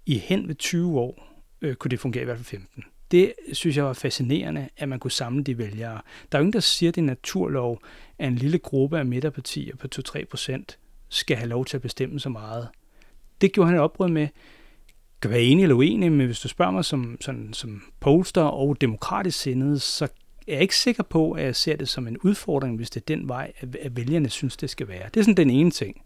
[0.05, 2.83] I hen ved 20 år øh, kunne det fungere i hvert fald 15.
[3.11, 6.01] Det synes jeg var fascinerende, at man kunne samle de vælgere.
[6.31, 7.81] Der er jo ingen, der siger, at det er naturlov,
[8.19, 10.79] at en lille gruppe af midterpartier på 2-3 procent
[11.09, 12.67] skal have lov til at bestemme så meget.
[13.41, 14.27] Det gjorde han et opbrud med
[15.25, 18.81] kan være enig eller uenig, men hvis du spørger mig som, sådan, som polster og
[18.81, 20.09] demokratisk sindet, så er
[20.53, 23.27] jeg ikke sikker på, at jeg ser det som en udfordring, hvis det er den
[23.27, 25.09] vej, at vælgerne synes, det skal være.
[25.13, 26.01] Det er sådan den ene ting.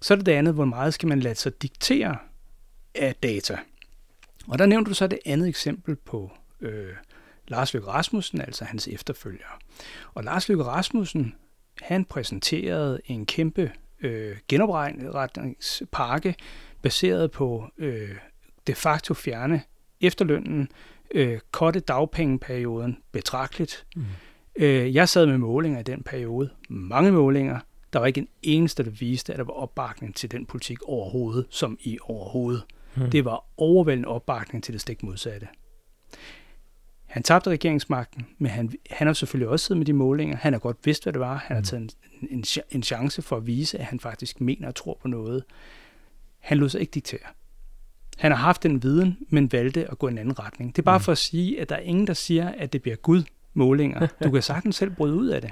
[0.00, 2.16] Så er det det andet, hvor meget skal man lade sig diktere
[2.94, 3.58] af data.
[4.46, 6.94] Og der nævnte du så det andet eksempel på øh,
[7.48, 9.58] Lars Løkke Rasmussen, altså hans efterfølger.
[10.14, 11.34] Og Lars Løkke Rasmussen,
[11.82, 16.34] han præsenterede en kæmpe øh, genopretningspakke,
[16.82, 18.16] baseret på øh,
[18.70, 19.62] de facto fjerne
[20.00, 20.68] efterlønnen,
[21.10, 23.86] øh, korte dagpengeperioden betragteligt.
[23.96, 24.04] Mm.
[24.56, 27.60] Øh, jeg sad med målinger i den periode, mange målinger.
[27.92, 31.46] Der var ikke en eneste, der viste, at der var opbakning til den politik overhovedet,
[31.50, 32.64] som i overhovedet.
[32.96, 33.10] Mm.
[33.10, 35.48] Det var overvældende opbakning til det stik modsatte.
[37.06, 40.36] Han tabte regeringsmagten, men han, han har selvfølgelig også siddet med de målinger.
[40.36, 41.36] Han har godt vidst, hvad det var.
[41.36, 41.64] Han har mm.
[41.64, 45.08] taget en, en, en chance for at vise, at han faktisk mener og tror på
[45.08, 45.44] noget.
[46.38, 47.18] Han lod sig ikke diktere.
[48.20, 50.76] Han har haft den viden, men valgte at gå en anden retning.
[50.76, 51.02] Det er bare mm.
[51.02, 53.22] for at sige, at der er ingen, der siger, at det bliver Gud
[53.54, 54.06] målinger.
[54.24, 55.50] Du kan sagtens selv bryde ud af det.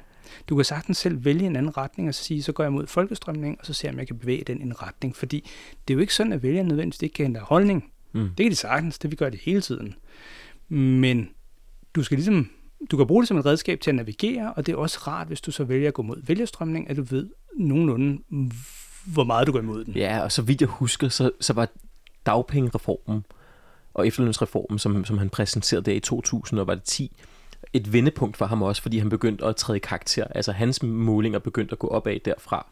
[0.48, 2.86] Du kan sagtens selv vælge en anden retning og så sige, så går jeg mod
[2.86, 5.16] folkestrømning, og så ser jeg, om jeg kan bevæge den i en retning.
[5.16, 5.50] Fordi
[5.88, 7.92] det er jo ikke sådan, at vælgerne nødvendigvis ikke kan ændre holdning.
[8.12, 8.28] Mm.
[8.28, 9.94] Det kan de sagtens, det vi gør det hele tiden.
[10.68, 11.28] Men
[11.94, 12.50] du skal ligesom
[12.90, 15.26] du kan bruge det som et redskab til at navigere, og det er også rart,
[15.26, 18.18] hvis du så vælger at gå mod vælgerstrømning, at du ved nogenlunde,
[19.06, 19.94] hvor meget du går imod den.
[19.94, 21.68] Ja, og så vidt jeg husker, så, så var
[22.28, 23.24] dagpengereformen
[23.94, 27.16] og efterlønsreformen, som, som han præsenterede der i 2000, og var det 10,
[27.72, 30.24] et vendepunkt for ham også, fordi han begyndte at træde karakter.
[30.24, 32.66] Altså hans målinger begyndte at gå opad derfra.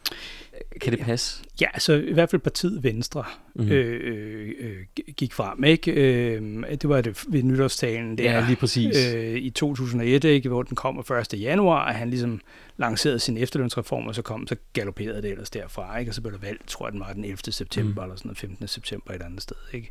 [0.81, 1.45] Kan det passe?
[1.61, 3.25] Ja, altså i hvert fald partiet Venstre
[3.55, 3.73] mm-hmm.
[3.73, 4.77] øh, øh,
[5.17, 5.65] gik frem.
[5.65, 5.93] Ikke?
[5.93, 9.15] Øh, det var det ved nytårstalen der ja, lige præcis.
[9.15, 10.49] Øh, i 2001, ikke?
[10.49, 11.41] hvor den kom 1.
[11.41, 12.41] januar, og han ligesom
[12.77, 15.99] lancerede sin efterlønsreform, og så kom, så galopperede det ellers derfra.
[15.99, 16.11] Ikke?
[16.11, 17.39] Og så blev der valgt, tror jeg, den var den 11.
[17.51, 18.05] september, mm.
[18.05, 18.69] eller sådan noget, 15.
[18.69, 19.57] september et andet sted.
[19.73, 19.91] Ikke?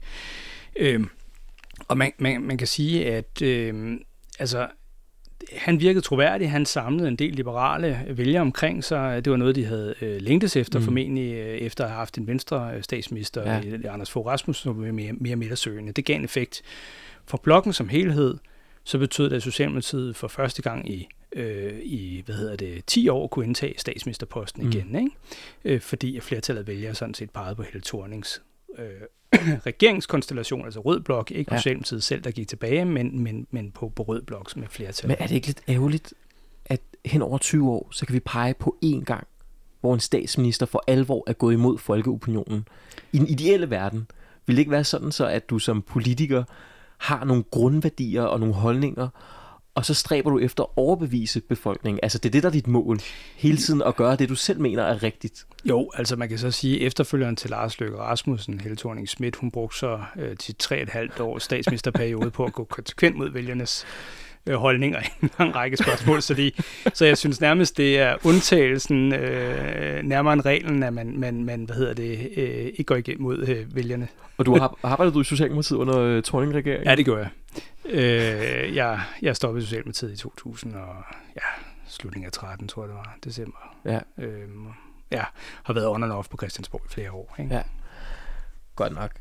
[0.76, 1.04] Øh,
[1.88, 4.00] og man, man, man kan sige, at øh,
[4.40, 4.68] altså,
[5.54, 9.26] han virkede troværdig, han samlede en del liberale vælgere omkring sig.
[9.26, 10.86] Det var noget, de havde øh, længtes efter, mm.
[10.86, 13.90] formentlig øh, efter at have haft en venstre øh, statsminister, ja.
[13.90, 15.92] Anders Fogh Rasmussen, som var mere, mere midtersøgende.
[15.92, 16.62] Det gav en effekt.
[17.26, 18.38] For blokken som helhed,
[18.84, 23.10] så betød det, at Socialdemokratiet for første gang i øh, i, hvad hedder det, 10
[23.10, 24.70] år kunne indtage statsministerposten mm.
[24.70, 25.12] igen, ikke?
[25.66, 28.42] Øh, fordi flertallet af vælgere sådan set pegede på Helle Thornings
[28.78, 28.86] øh,
[29.66, 31.58] regeringskonstellation, altså rød blok, ikke ja.
[31.58, 35.08] Socialdemokratiet selv, der gik tilbage, men, men, men på, på rød blok med flertal.
[35.08, 36.14] Men er det ikke lidt ærgerligt,
[36.66, 39.28] at hen over 20 år, så kan vi pege på én gang,
[39.82, 42.68] hvor en statsminister for alvor er gået imod folkeopinionen.
[43.12, 44.08] I den ideelle verden
[44.46, 46.44] vil det ikke være sådan, så at du som politiker
[46.98, 49.10] har nogle grundværdier og nogle holdninger,
[49.76, 52.00] og så stræber du efter at overbevise befolkningen.
[52.04, 53.00] Altså det er det, der er dit mål.
[53.36, 55.46] Hele tiden at gøre det, du selv mener er rigtigt.
[55.66, 59.36] Jo, altså man kan så sige, at efterfølgeren til Lars Løkke Rasmussen, Helle thorning Schmidt,
[59.36, 63.32] hun brugte så øh, til tre et halvt år statsministerperiode på at gå konsekvent mod
[63.32, 63.86] vælgernes
[64.46, 66.52] øh, holdninger i en lang række spørgsmål, så, de,
[66.94, 71.64] så jeg synes nærmest, det er undtagelsen øh, nærmere end reglen, at man, man, man
[71.64, 74.08] hvad hedder det, øh, ikke går igennem mod øh, vælgerne.
[74.38, 76.88] Og du har arbejdet du i Socialdemokratiet under øh, Thorning-regeringen?
[76.88, 77.30] Ja, det gør jeg.
[77.86, 80.96] Øh, jeg, jeg stoppede i Socialdemokratiet i 2000, og
[81.36, 83.76] ja, slutningen af 13, tror jeg det var, december.
[83.86, 84.00] Ja.
[84.18, 84.50] Øh,
[85.12, 85.24] ja,
[85.64, 87.36] har været on and off på Christiansborg i flere år.
[87.40, 87.56] Ikke?
[87.56, 87.62] Ja,
[88.76, 89.12] godt nok.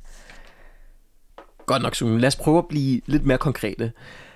[1.66, 2.20] Godt nok, Sune.
[2.20, 3.92] Lad os prøve at blive lidt mere konkrete.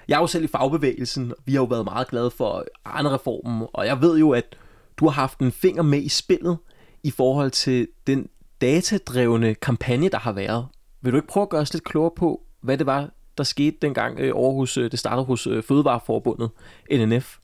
[0.09, 3.66] Jeg er jo selv i fagbevægelsen, og vi har jo været meget glade for Arne-reformen,
[3.72, 4.57] og jeg ved jo, at
[4.97, 6.59] du har haft en finger med i spillet
[7.03, 8.29] i forhold til den
[8.61, 10.66] datadrevne kampagne, der har været.
[11.01, 13.76] Vil du ikke prøve at gøre os lidt klogere på, hvad det var, der skete
[13.82, 16.51] dengang øh, over hos, øh, det startede hos øh, Fødevareforbundet,
[16.91, 17.36] NNF?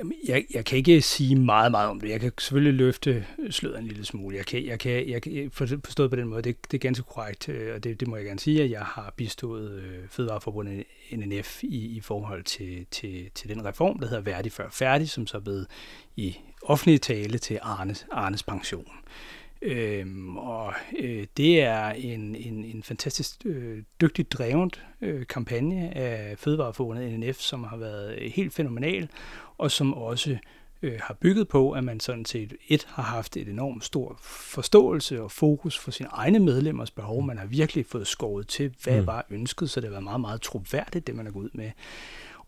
[0.00, 2.08] Jamen, jeg, jeg kan ikke sige meget, meget om det.
[2.08, 4.36] Jeg kan selvfølgelig løfte sløret en lille smule.
[4.36, 5.50] Jeg kan, jeg kan, jeg kan øh,
[5.84, 8.24] forstået på den måde, det, det er ganske korrekt, øh, og det, det må jeg
[8.24, 13.48] gerne sige, at jeg har bistået øh, Fødevareforbundet NNF i, i forhold til, til, til
[13.48, 15.66] den reform, der hedder Værdig før færdig, som så er blevet
[16.16, 18.86] i offentlig tale til Arnes, Arnes pension.
[19.62, 26.38] Øhm, og øh, det er en, en, en fantastisk øh, dygtigt drevet øh, kampagne af
[26.38, 29.08] Fødevareforbundet NNF, som har været helt fænomenal,
[29.58, 30.38] og som også
[30.82, 35.22] øh, har bygget på, at man sådan set et har haft et enormt stor forståelse
[35.22, 37.22] og fokus for sine egne medlemmers behov.
[37.22, 39.06] Man har virkelig fået skåret til, hvad mm.
[39.06, 41.70] var ønsket, så det har været meget, meget troværdigt, det man er gået ud med.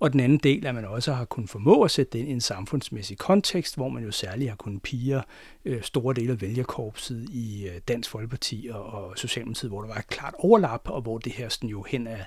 [0.02, 2.32] Og den anden del, at man også har kunnet formå at sætte det ind i
[2.32, 5.22] en samfundsmæssig kontekst, hvor man jo særligt har kunnet pige
[5.64, 9.94] øh, store dele af vælgerkorpset i øh, Dansk Folkeparti og, og Socialdemokratiet, hvor der var
[9.94, 12.26] et klart overlap, og hvor det her sådan jo hen af,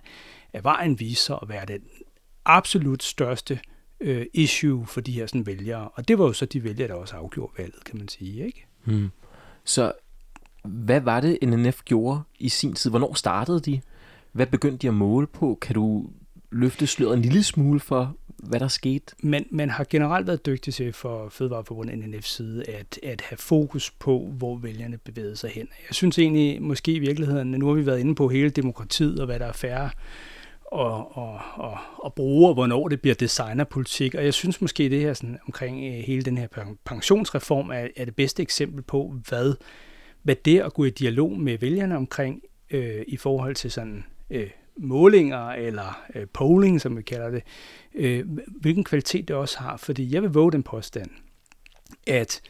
[0.53, 1.81] af vejen viser at være den
[2.45, 3.59] absolut største
[3.99, 5.89] øh, issue for de her sådan, vælgere.
[5.89, 8.45] Og det var jo så de vælgere, der også afgjorde valget, kan man sige.
[8.45, 8.65] ikke?
[8.83, 9.09] Hmm.
[9.63, 9.91] Så
[10.63, 12.89] hvad var det, NNF gjorde i sin tid?
[12.89, 13.81] Hvornår startede de?
[14.31, 15.57] Hvad begyndte de at måle på?
[15.61, 16.09] Kan du
[16.55, 19.15] løfte sløret en lille smule for, hvad der skete?
[19.19, 23.91] Men man har generelt været dygtig til for Fødevareforbundet NNF side at, at have fokus
[23.91, 25.67] på, hvor vælgerne bevæger sig hen.
[25.89, 29.25] Jeg synes egentlig, måske i virkeligheden, nu har vi været inde på hele demokratiet og
[29.25, 29.89] hvad der er færre
[30.65, 34.15] og, og, og, og bruge, og hvornår det bliver designerpolitik.
[34.15, 36.47] Og jeg synes måske, det her sådan, omkring øh, hele den her
[36.85, 39.53] pensionsreform er, er det bedste eksempel på, hvad,
[40.23, 42.41] hvad det at gå i dialog med vælgerne omkring
[42.71, 47.43] øh, i forhold til sådan øh, målinger eller øh, polling, som vi kalder det,
[47.95, 48.25] øh,
[48.61, 49.77] hvilken kvalitet det også har.
[49.77, 51.09] Fordi jeg vil våge den påstand,
[52.07, 52.41] at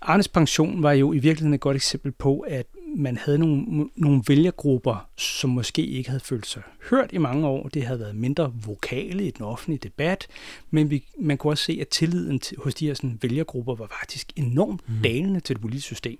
[0.00, 2.66] Arnes pension var jo i virkeligheden et godt eksempel på, at
[2.96, 7.68] man havde nogle, nogle vælgergrupper, som måske ikke havde følt sig hørt i mange år.
[7.68, 10.26] Det havde været mindre vokale i den offentlige debat,
[10.70, 13.86] men vi, man kunne også se, at tilliden til, hos de her sådan, vælgergrupper var
[14.00, 14.94] faktisk enormt mm.
[15.02, 16.18] dalende til det politiske system.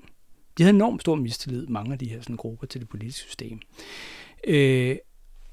[0.59, 3.61] De havde enormt stor mistillid, mange af de her sådan, grupper, til det politiske system.
[4.47, 4.97] Øh,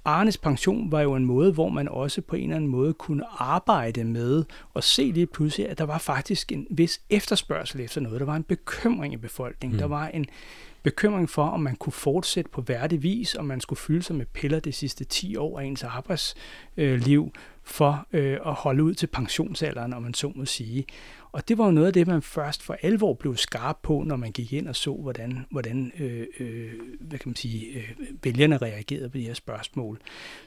[0.06, 3.24] Arnes pension var jo en måde, hvor man også på en eller anden måde kunne
[3.38, 4.44] arbejde med
[4.74, 8.20] og se lige pludselig, at der var faktisk en vis efterspørgsel efter noget.
[8.20, 9.76] Der var en bekymring i befolkningen.
[9.76, 9.80] Mm.
[9.80, 10.26] Der var en
[10.84, 14.26] bekymring for, om man kunne fortsætte på værdig vis, om man skulle fylde sig med
[14.26, 17.32] piller de sidste 10 år af ens arbejdsliv
[17.64, 20.86] for øh, at holde ud til pensionsalderen, om man så må sige.
[21.34, 24.16] Og det var jo noget af det, man først for alvor blev skarp på, når
[24.16, 26.72] man gik ind og så, hvordan, hvordan øh, øh,
[27.02, 27.92] hvad kan man sige, øh,
[28.24, 30.00] vælgerne reagerede på de her spørgsmål.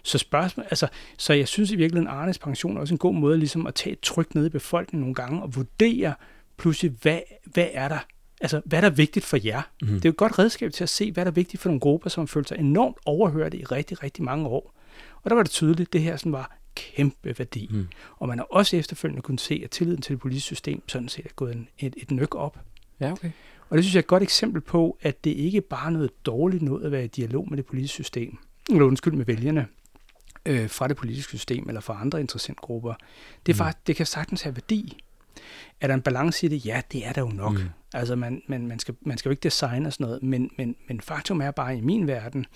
[0.03, 3.39] Så, spørgsmål, altså, så jeg synes i virkeligheden, Arnes pension er også en god måde
[3.39, 6.14] ligesom at tage et tryk ned i befolkningen nogle gange og vurdere
[6.57, 7.99] pludselig, hvad, hvad er der
[8.41, 9.62] Altså, hvad er der vigtigt for jer?
[9.82, 9.89] Mm.
[9.89, 11.80] Det er jo et godt redskab til at se, hvad der er vigtigt for nogle
[11.80, 14.74] grupper, som har følt sig enormt overhørte i rigtig, rigtig mange år.
[15.22, 17.68] Og der var det tydeligt, at det her sådan var kæmpe værdi.
[17.70, 17.89] Mm.
[18.16, 21.27] Og man har også efterfølgende kunnet se, at tilliden til det politiske system sådan set
[21.27, 22.59] er gået en, et, et nyk op.
[23.01, 23.31] Ja, okay.
[23.68, 26.27] Og det synes jeg er et godt eksempel på, at det ikke bare er noget
[26.27, 28.39] dårligt noget at være i dialog med det politiske system,
[28.70, 29.66] eller undskyld med vælgerne,
[30.47, 32.95] øh, fra det politiske system eller fra andre interessentgrupper.
[33.47, 33.59] Det, er mm.
[33.59, 34.99] faktisk, det kan sagtens have værdi.
[35.81, 36.66] Er der en balance i det?
[36.66, 37.53] Ja, det er der jo nok.
[37.53, 37.68] Mm.
[37.95, 41.01] Altså, man, man, man, skal, man skal jo ikke designe sådan noget, men, men, men
[41.01, 42.47] faktum er bare i min verden,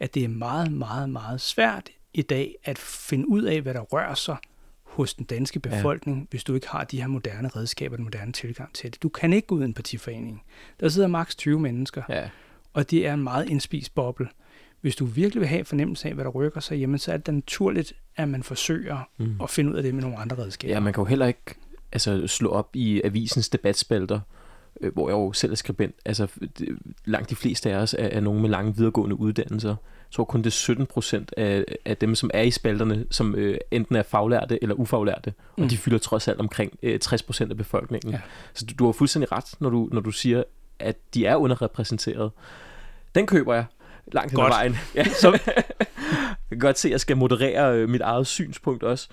[0.00, 3.80] at det er meget, meget, meget svært i dag at finde ud af, hvad der
[3.80, 4.36] rører sig
[4.82, 6.26] hos den danske befolkning, ja.
[6.30, 9.02] hvis du ikke har de her moderne redskaber, den moderne tilgang til det.
[9.02, 10.42] Du kan ikke gå ud i en partiforening.
[10.80, 12.28] Der sidder maks 20 mennesker, ja.
[12.72, 14.28] og det er en meget indspist boble.
[14.80, 17.34] Hvis du virkelig vil have fornemmelse af, hvad der rykker sig, jamen, så er det
[17.34, 19.40] naturligt, at man forsøger mm.
[19.42, 20.74] at finde ud af det med nogle andre redskaber.
[20.74, 21.54] Ja, man kan jo heller ikke
[21.92, 24.20] altså, slå op i avisens debatspalter,
[24.80, 25.94] øh, hvor jeg jo selv er skribent.
[26.04, 26.26] Altså,
[26.58, 26.68] det,
[27.04, 29.76] langt de fleste af os er, er nogen med lange videregående uddannelser
[30.12, 33.58] tror kun det er 17 procent af, af dem, som er i spalterne, som øh,
[33.70, 35.64] enten er faglærte eller ufaglærte, mm.
[35.64, 38.12] og de fylder trods alt omkring øh, 60 procent af befolkningen.
[38.12, 38.20] Ja.
[38.54, 40.42] Så du, du har fuldstændig ret, når du, når du siger,
[40.78, 42.30] at de er underrepræsenteret.
[43.14, 43.64] Den køber jeg
[44.12, 44.76] langt hen ad vejen.
[44.94, 45.04] Ja.
[45.04, 45.38] Så...
[45.46, 45.64] jeg
[46.50, 49.08] kan godt se, at jeg skal moderere øh, mit eget synspunkt også.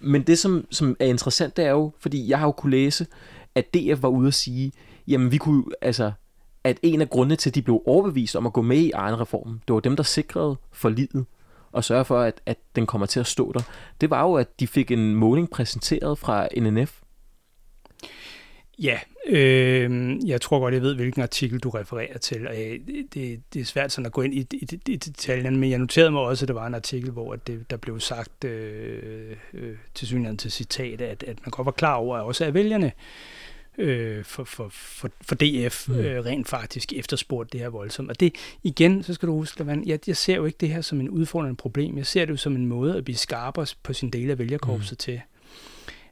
[0.00, 3.06] Men det, som, som er interessant, det er jo, fordi jeg har jo kunne læse,
[3.54, 4.72] at DF var ude at sige,
[5.08, 6.12] jamen vi kunne, altså,
[6.64, 9.20] at en af grundene til, at de blev overbevist om at gå med i egen
[9.20, 11.26] reform, det var dem, der sikrede for livet
[11.72, 13.60] og sørge for, at, at den kommer til at stå der.
[14.00, 17.00] Det var jo, at de fik en måling præsenteret fra NNF.
[18.82, 22.40] Ja, øh, jeg tror godt, jeg ved, hvilken artikel du refererer til.
[22.40, 25.70] Øh, og det, det er svært sådan at gå ind i, i, i detaljerne, men
[25.70, 29.36] jeg noterede mig også, at der var en artikel, hvor det, der blev sagt øh,
[29.54, 32.54] øh, til synligheden til citat, at, at man godt var klar over, at også af
[32.54, 32.92] vælgerne øh,
[34.24, 35.94] for, for, for, for DF mm.
[35.94, 38.10] øh, rent faktisk efterspurgt det her voldsomt.
[38.10, 40.80] Og det igen, så skal du huske, at jeg, jeg ser jo ikke det her
[40.80, 41.96] som en udfordrende problem.
[41.96, 44.92] Jeg ser det jo som en måde at blive skarpere på sin del af vælgerkorpset
[44.92, 44.96] mm.
[44.96, 45.20] til.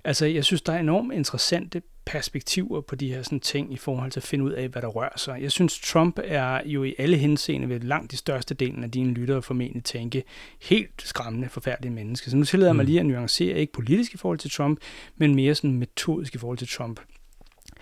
[0.05, 4.11] Altså, jeg synes, der er enormt interessante perspektiver på de her sådan, ting i forhold
[4.11, 5.43] til at finde ud af, hvad der rører sig.
[5.43, 9.15] Jeg synes, Trump er jo i alle henseende ved langt de største delen af dine
[9.15, 10.23] lyttere formentlig tænke
[10.63, 12.31] helt skræmmende, forfærdelige mennesker.
[12.31, 12.77] Så nu tillader mm.
[12.77, 14.79] mig lige at nuancere, ikke politisk i forhold til Trump,
[15.17, 17.01] men mere sådan metodisk i forhold til Trump.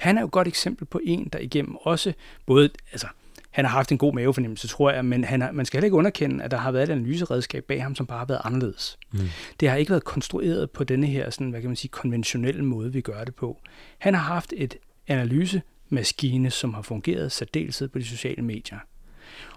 [0.00, 2.12] Han er jo et godt eksempel på en, der igennem også
[2.46, 3.06] både, altså
[3.50, 5.96] han har haft en god mavefornemmelse, tror jeg, men han har, man skal heller ikke
[5.96, 8.98] underkende, at der har været et analyseredskab bag ham, som bare har været anderledes.
[9.12, 9.20] Mm.
[9.60, 12.92] Det har ikke været konstrueret på denne her, sådan, hvad kan man sige, konventionelle måde,
[12.92, 13.58] vi gør det på.
[13.98, 14.76] Han har haft et
[15.06, 18.78] analysemaskine, som har fungeret særdeleshed på de sociale medier.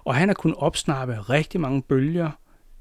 [0.04, 2.32] Og han har kunnet opsnappe rigtig mange bølger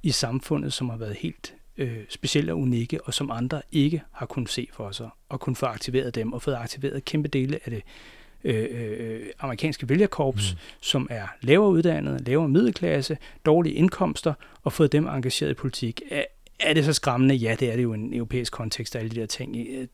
[0.02, 4.26] i samfundet, som har været helt øh, specielle og unikke, og som andre ikke har
[4.26, 7.70] kunnet se for sig, og kunne få aktiveret dem, og fået aktiveret kæmpe dele af
[7.70, 7.82] det
[8.44, 10.58] øh, øh, amerikanske vælgerkorps, mm.
[10.80, 16.02] som er lavere uddannet, lavere middelklasse, dårlige indkomster, og fået dem engageret i politik.
[16.10, 16.24] Er,
[16.60, 17.34] er det så skræmmende?
[17.34, 19.56] Ja, det er det jo i en europæisk kontekst, alle de der ting.
[19.70, 19.86] Øh,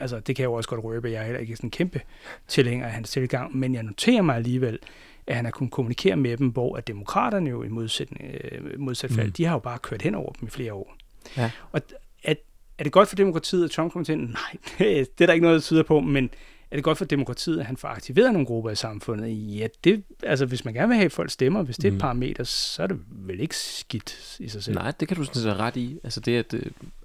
[0.00, 2.00] altså, det kan jeg jo også godt røbe, jeg er heller ikke sådan en kæmpe
[2.48, 4.78] tilhænger af hans tilgang, men jeg noterer mig alligevel,
[5.26, 9.10] at han har kunnet kommunikere med dem, hvor at demokraterne jo i modsætning, øh, modsat
[9.10, 9.32] fald, mm.
[9.32, 10.96] de har jo bare kørt hen over dem i flere år.
[11.36, 11.50] Ja.
[11.72, 11.80] Og
[12.24, 12.34] er,
[12.78, 14.18] er det godt for demokratiet, at Trump kommer til?
[14.18, 16.30] Nej, det er der ikke noget, der tyder på, men
[16.70, 19.56] er det godt for demokratiet, at han får aktiveret nogle grupper i samfundet?
[19.58, 21.92] Ja, det, altså hvis man gerne vil have, at folk stemmer, hvis det er et
[21.92, 22.00] mm.
[22.00, 24.76] parameter, så er det vel ikke skidt i sig selv.
[24.76, 25.98] Nej, det kan du sådan set ret i.
[26.04, 26.62] Altså det, at øh,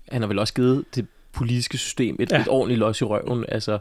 [0.09, 2.41] han har vel også givet det politiske system et, ja.
[2.41, 3.79] et ordentligt løs i røven, altså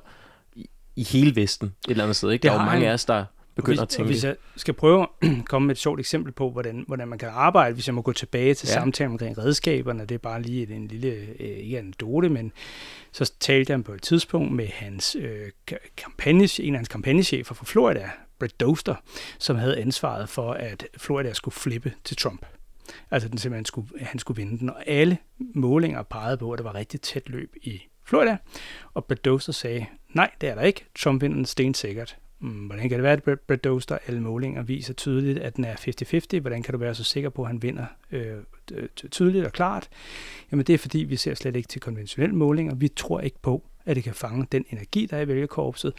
[0.55, 2.31] i, i hele Vesten et eller andet sted.
[2.31, 2.43] Ikke?
[2.43, 3.25] Der er jo mange af os, der
[3.55, 4.13] begynder hvis, at tænke.
[4.13, 7.29] Hvis jeg skal prøve at komme med et sjovt eksempel på, hvordan, hvordan man kan
[7.29, 8.73] arbejde, hvis jeg må gå tilbage til ja.
[8.73, 12.53] samtalen omkring redskaberne, det er bare lige en lille, øh, ikke anekdote, men
[13.13, 15.51] så talte jeg på et tidspunkt med hans øh,
[15.97, 18.95] kampagne, en af hans kampagnechefer fra Florida, Brett Doster,
[19.39, 22.47] som havde ansvaret for, at Florida skulle flippe til Trump.
[23.11, 26.65] Altså den simpelthen skulle, han skulle vinde den, og alle målinger pegede på, at der
[26.65, 28.37] var rigtig tæt løb i Florida,
[28.95, 32.17] og Brett Doster sagde, nej, det er der ikke, Trump vinder den stensikkert
[32.51, 35.75] hvordan kan det være, at Brett Doster alle målinger viser tydeligt, at den er
[36.37, 36.41] 50-50?
[36.41, 38.37] Hvordan kan du være så sikker på, at han vinder øh,
[39.11, 39.89] tydeligt og klart?
[40.51, 42.75] Jamen det er fordi, vi ser slet ikke til konventionelle målinger.
[42.75, 45.93] Vi tror ikke på, at det kan fange den energi, der er i vælgerkorpset.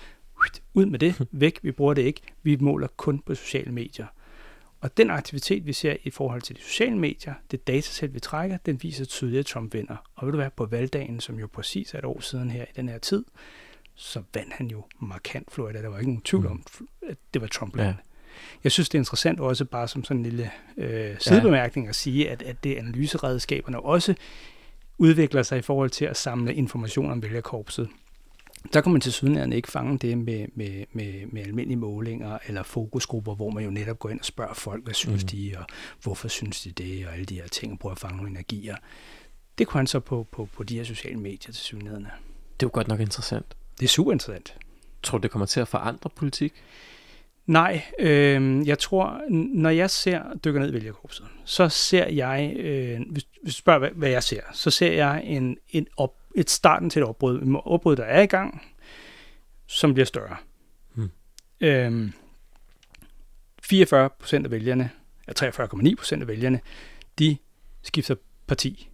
[0.74, 2.22] Ud med det, væk, vi bruger det ikke.
[2.44, 4.06] Vi måler kun på sociale medier.
[4.82, 8.58] Og den aktivitet, vi ser i forhold til de sociale medier, det datasæt, vi trækker,
[8.66, 9.96] den viser tydeligt, at Trump vinder.
[10.16, 12.74] Og vil du være på valgdagen, som jo præcis er et år siden her i
[12.76, 13.26] den her tid,
[13.96, 15.82] så vandt han jo markant Florida.
[15.82, 16.64] Der var ikke nogen tvivl om,
[17.08, 17.78] at det var Trump.
[17.78, 17.94] Ja.
[18.64, 22.30] Jeg synes, det er interessant også bare som sådan en lille øh, sidebemærkning at sige,
[22.30, 24.16] at, at det analyseredskaberne også
[24.98, 27.90] udvikler sig i forhold til at samle information om vælgerkorpset.
[28.74, 32.64] Der kan man til sydenlandet ikke fange det med, med, med, med almindelige målinger eller
[32.64, 35.28] fokusgrupper, hvor man jo netop går ind og spørger folk, hvad synes mm.
[35.28, 35.66] de, og
[36.04, 38.76] hvorfor synes de det, og alle de her ting, og prøver at fange nogle energier.
[39.58, 42.12] Det kunne han så på, på, på de her sociale medier til sydenlandene.
[42.60, 43.56] Det er jo godt nok interessant.
[43.80, 44.56] Det er super interessant.
[45.04, 46.54] Tror du, det kommer til at forandre politik?
[47.46, 49.22] Nej, øh, jeg tror,
[49.54, 53.90] når jeg ser dykker ned i vælgerkorpset, så ser jeg, øh, hvis du spørger, hvad,
[53.90, 57.62] hvad jeg ser, så ser jeg en, en op, et starten til et opbrud, et
[57.66, 58.62] opbrud, der er i gang,
[59.68, 60.36] som bliver større.
[60.94, 61.10] Hmm.
[61.62, 62.12] Øh,
[63.64, 64.90] 44 procent af vælgerne,
[65.40, 66.60] 43,9 procent af vælgerne,
[67.20, 67.38] de
[67.82, 68.16] skifter
[68.48, 68.90] parti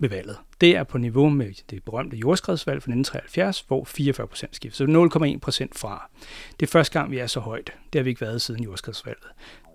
[0.00, 0.36] ved valget.
[0.60, 4.86] Det er på niveau med det berømte jordskredsvalg fra 1973, hvor 44 procent skifter.
[4.86, 6.10] Så 0,1 procent fra.
[6.60, 7.72] Det er første gang, vi er så højt.
[7.92, 9.26] Det har vi ikke været siden jordskredsvalget.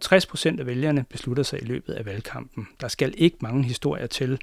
[0.02, 2.68] 60 procent af vælgerne beslutter sig i løbet af valgkampen.
[2.82, 4.40] Der skal ikke mange historier til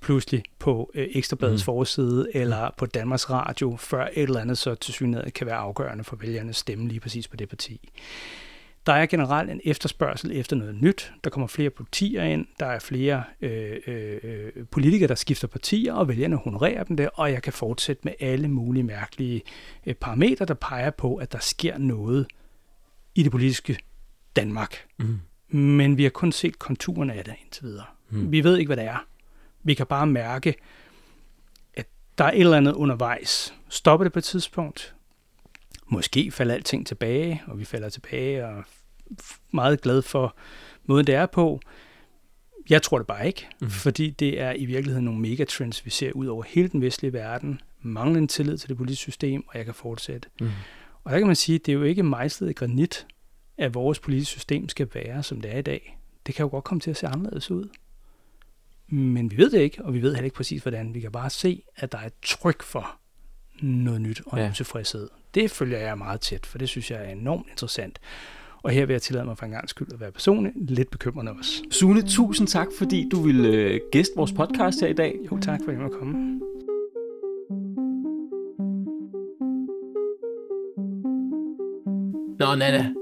[0.00, 1.64] pludselig på øh, Ekstrabladets mm.
[1.64, 6.04] forside eller på Danmarks Radio, før et eller andet så til synligheden kan være afgørende
[6.04, 7.90] for vælgernes stemme lige præcis på det parti.
[8.86, 11.12] Der er generelt en efterspørgsel efter noget nyt.
[11.24, 16.08] Der kommer flere partier ind, der er flere øh, øh, politikere, der skifter partier, og
[16.08, 19.42] vælgerne honorerer dem der, og jeg kan fortsætte med alle mulige mærkelige
[19.86, 22.26] øh, parametre, der peger på, at der sker noget
[23.14, 23.78] i det politiske
[24.36, 24.86] Danmark.
[24.98, 25.20] Mm.
[25.58, 27.86] Men vi har kun set konturerne af det indtil videre.
[28.10, 28.32] Mm.
[28.32, 29.06] Vi ved ikke, hvad det er.
[29.62, 30.54] Vi kan bare mærke,
[31.74, 31.86] at
[32.18, 33.54] der er et eller andet undervejs.
[33.68, 34.94] Stopper det på et tidspunkt?
[35.92, 38.62] Måske falder alting tilbage, og vi falder tilbage og er
[39.50, 40.36] meget glad for
[40.84, 41.60] måden, det er på.
[42.68, 43.70] Jeg tror det bare ikke, mm.
[43.70, 47.60] fordi det er i virkeligheden nogle megatrends, vi ser ud over hele den vestlige verden.
[47.82, 50.28] Manglende tillid til det politiske system, og jeg kan fortsætte.
[50.40, 50.50] Mm.
[51.04, 53.06] Og der kan man sige, at det er jo ikke mejslet i granit,
[53.58, 55.98] at vores politiske system skal være, som det er i dag.
[56.26, 57.68] Det kan jo godt komme til at se anderledes ud.
[58.88, 60.94] Men vi ved det ikke, og vi ved heller ikke præcis, hvordan.
[60.94, 62.96] Vi kan bare se, at der er et tryk for
[63.62, 64.52] noget nyt og en ja.
[64.56, 65.08] tilfredshed.
[65.34, 67.98] Det følger jeg meget tæt, for det synes jeg er enormt interessant.
[68.62, 71.32] Og her vil jeg tillade mig for en gang skyld at være personlig, lidt bekymrende
[71.32, 71.62] også.
[71.70, 75.14] Sune, tusind tak, fordi du ville øh, gæste vores podcast her i dag.
[75.32, 76.40] Jo, tak for at jeg måtte komme.
[82.38, 82.92] Nå, Nana,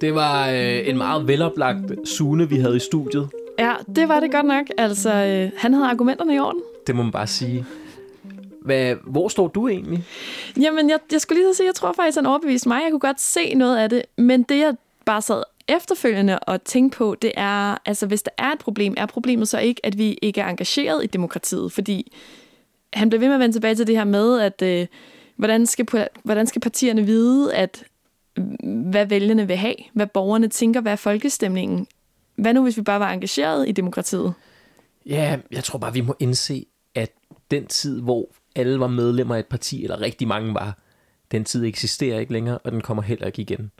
[0.00, 3.28] det var øh, en meget veloplagt Sune, vi havde i studiet.
[3.58, 4.66] Ja, det var det godt nok.
[4.78, 6.60] Altså, øh, han havde argumenterne i orden.
[6.86, 7.66] Det må man bare sige.
[8.66, 10.04] Hvad, hvor står du egentlig?
[10.60, 12.82] Jamen, jeg, jeg skulle lige så sige, jeg tror faktisk, han overbeviste mig.
[12.82, 16.98] Jeg kunne godt se noget af det, men det, jeg bare sad efterfølgende og tænkte
[16.98, 20.18] på, det er, altså hvis der er et problem, er problemet så ikke, at vi
[20.22, 21.72] ikke er engageret i demokratiet?
[21.72, 22.12] Fordi
[22.92, 24.86] han blev ved med at vende tilbage til det her med, at øh,
[25.36, 27.84] hvordan, skal, hvordan skal partierne vide, at
[28.90, 31.86] hvad vælgerne vil have, hvad borgerne tænker, hvad er folkestemningen?
[32.36, 34.34] Hvad nu, hvis vi bare var engageret i demokratiet?
[35.06, 37.12] Ja, jeg tror bare, vi må indse, at
[37.50, 40.78] den tid, hvor alle var medlemmer af et parti, eller rigtig mange var,
[41.30, 43.70] den tid eksisterer ikke længere, og den kommer heller ikke igen.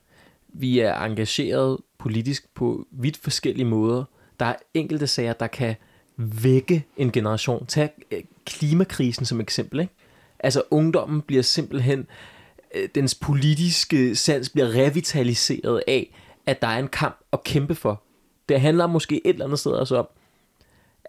[0.49, 4.05] Vi er engageret politisk på vidt forskellige måder.
[4.41, 5.75] Der er enkelte sager, der kan
[6.17, 7.67] vække en generation.
[7.67, 9.81] Tag øh, klimakrisen som eksempel.
[9.81, 9.93] Ikke?
[10.39, 12.07] Altså ungdommen bliver simpelthen,
[12.75, 16.15] øh, dens politiske sans bliver revitaliseret af,
[16.47, 18.03] at der er en kamp at kæmpe for.
[18.49, 20.07] Det handler måske et eller andet sted også om,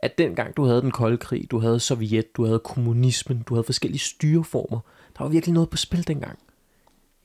[0.01, 3.63] at dengang du havde den kolde krig, du havde Sovjet, du havde kommunismen, du havde
[3.63, 4.79] forskellige styreformer,
[5.17, 6.39] der var virkelig noget på spil dengang.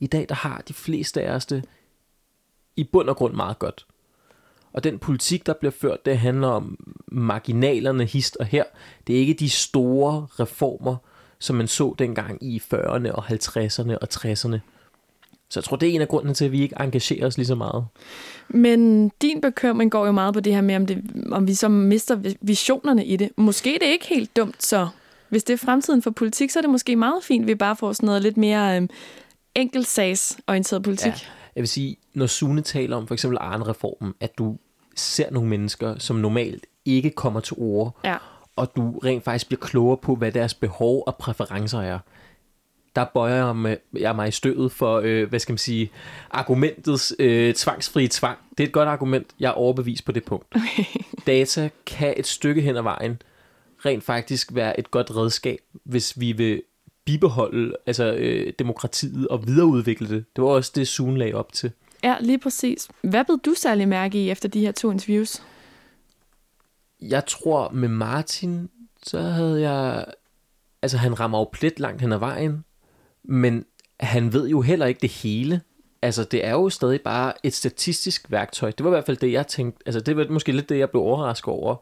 [0.01, 1.65] I dag, der har de fleste af os det
[2.77, 3.87] i bund og grund meget godt.
[4.73, 8.65] Og den politik, der bliver ført, det handler om marginalerne hist og her.
[9.07, 10.97] Det er ikke de store reformer,
[11.39, 14.59] som man så dengang i 40'erne og 50'erne og 60'erne.
[15.53, 17.47] Så jeg tror, det er en af grundene til, at vi ikke engagerer os lige
[17.47, 17.85] så meget.
[18.49, 21.69] Men din bekymring går jo meget på det her med, om, det, om vi så
[21.69, 23.31] mister visionerne i det.
[23.37, 24.89] Måske det er ikke helt dumt, så
[25.29, 27.77] hvis det er fremtiden for politik, så er det måske meget fint, at vi bare
[27.77, 28.89] får sådan noget lidt mere øh,
[29.55, 31.07] enkeltsagsorienteret politik.
[31.07, 31.19] Ja.
[31.55, 34.57] Jeg vil sige, når Sune taler om for eksempel Arne-reformen, at du
[34.97, 38.17] ser nogle mennesker, som normalt ikke kommer til ord, ja.
[38.57, 41.99] og du rent faktisk bliver klogere på, hvad deres behov og præferencer er.
[42.97, 45.91] Der bøjer jeg mig, jeg mig i støvet for, øh, hvad skal man sige,
[46.31, 48.39] argumentets øh, tvangsfri tvang.
[48.59, 49.27] Det er et godt argument.
[49.41, 50.47] Jeg er overbevist på det punkt.
[50.57, 50.85] Okay.
[51.27, 53.23] Data kan et stykke hen ad vejen
[53.87, 56.63] rent faktisk være et godt redskab, hvis vi vil
[57.05, 60.25] bibeholde altså, øh, demokratiet og videreudvikle det.
[60.37, 61.73] Det var også det, Zoom lagde op til.
[62.05, 62.89] Ja, lige præcis.
[63.03, 65.43] Hvad blev du særlig mærke i efter de her to interviews?
[67.01, 68.71] Jeg tror, med Martin,
[69.03, 70.05] så havde jeg...
[70.83, 72.65] Altså, han rammer jo plet langt hen ad vejen,
[73.25, 73.65] men
[74.01, 75.61] han ved jo heller ikke det hele.
[76.03, 78.71] Altså, det er jo stadig bare et statistisk værktøj.
[78.71, 79.83] Det var i hvert fald det, jeg tænkte.
[79.87, 81.77] Altså, det var måske lidt det, jeg blev overrasket over.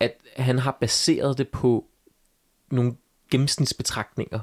[0.00, 1.84] At han har baseret det på
[2.70, 2.96] nogle
[3.30, 4.40] gennemsnitsbetragtninger,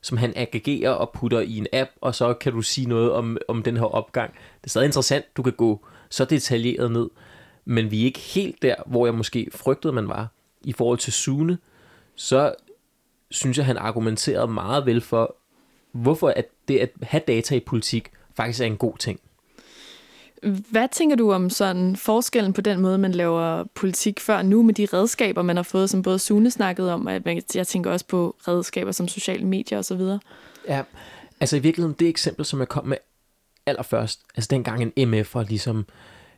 [0.00, 3.36] som han aggregerer og putter i en app, og så kan du sige noget om,
[3.48, 4.32] om den her opgang.
[4.32, 7.10] Det er stadig interessant, du kan gå så detaljeret ned,
[7.64, 10.28] men vi er ikke helt der, hvor jeg måske frygtede, man var.
[10.64, 11.58] I forhold til Sune,
[12.16, 12.54] så
[13.30, 15.36] synes jeg, han argumenterede meget vel for,
[15.94, 19.20] hvorfor at det at have data i politik faktisk er en god ting.
[20.70, 24.74] Hvad tænker du om sådan forskellen på den måde, man laver politik før nu med
[24.74, 27.12] de redskaber, man har fået, som både Sune snakkede om, og
[27.54, 30.00] jeg tænker også på redskaber som sociale medier osv.?
[30.68, 30.82] Ja,
[31.40, 32.96] altså i virkeligheden det eksempel, som jeg kom med
[33.66, 35.86] allerførst, altså dengang en MF'er ligesom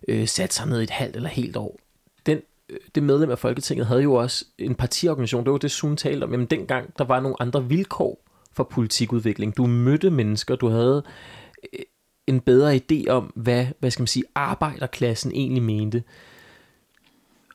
[0.09, 1.79] øh, satte sig ned et halvt eller helt år,
[2.27, 5.97] den, øh, det medlem af Folketinget havde jo også en partiorganisation, det var det Sune
[5.97, 8.26] talte om, jamen dengang der var nogle andre vilkår
[8.57, 9.57] for politikudvikling.
[9.57, 11.03] Du mødte mennesker, du havde
[11.73, 11.81] øh,
[12.27, 16.03] en bedre idé om, hvad, hvad skal man sige, arbejderklassen egentlig mente.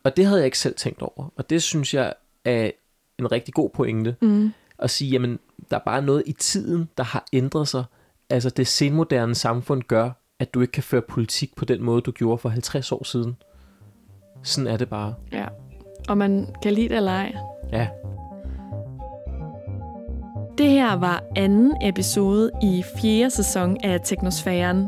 [0.04, 1.34] Og det havde jeg ikke selv tænkt over.
[1.36, 2.14] Og det synes jeg
[2.45, 2.72] er
[3.20, 4.16] en rigtig god pointe.
[4.22, 4.54] Mm.
[4.80, 5.39] At sige, jamen,
[5.72, 7.84] der er bare noget i tiden, der har ændret sig.
[8.30, 12.12] Altså det senmoderne samfund gør, at du ikke kan føre politik på den måde, du
[12.12, 13.36] gjorde for 50 år siden.
[14.43, 15.14] Sådan er det bare.
[15.32, 15.47] Ja,
[16.10, 17.36] og man kan lide det eller ej.
[17.72, 17.88] Ja.
[20.58, 24.88] Det her var anden episode i fjerde sæson af Teknosfæren.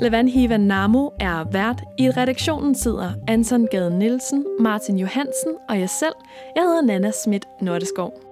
[0.00, 1.82] Levan Hiva Namo er vært.
[1.98, 6.14] I redaktionen sidder Anton Gade Nielsen, Martin Johansen og jeg selv.
[6.56, 8.25] Jeg hedder Nana Schmidt Nordeskov.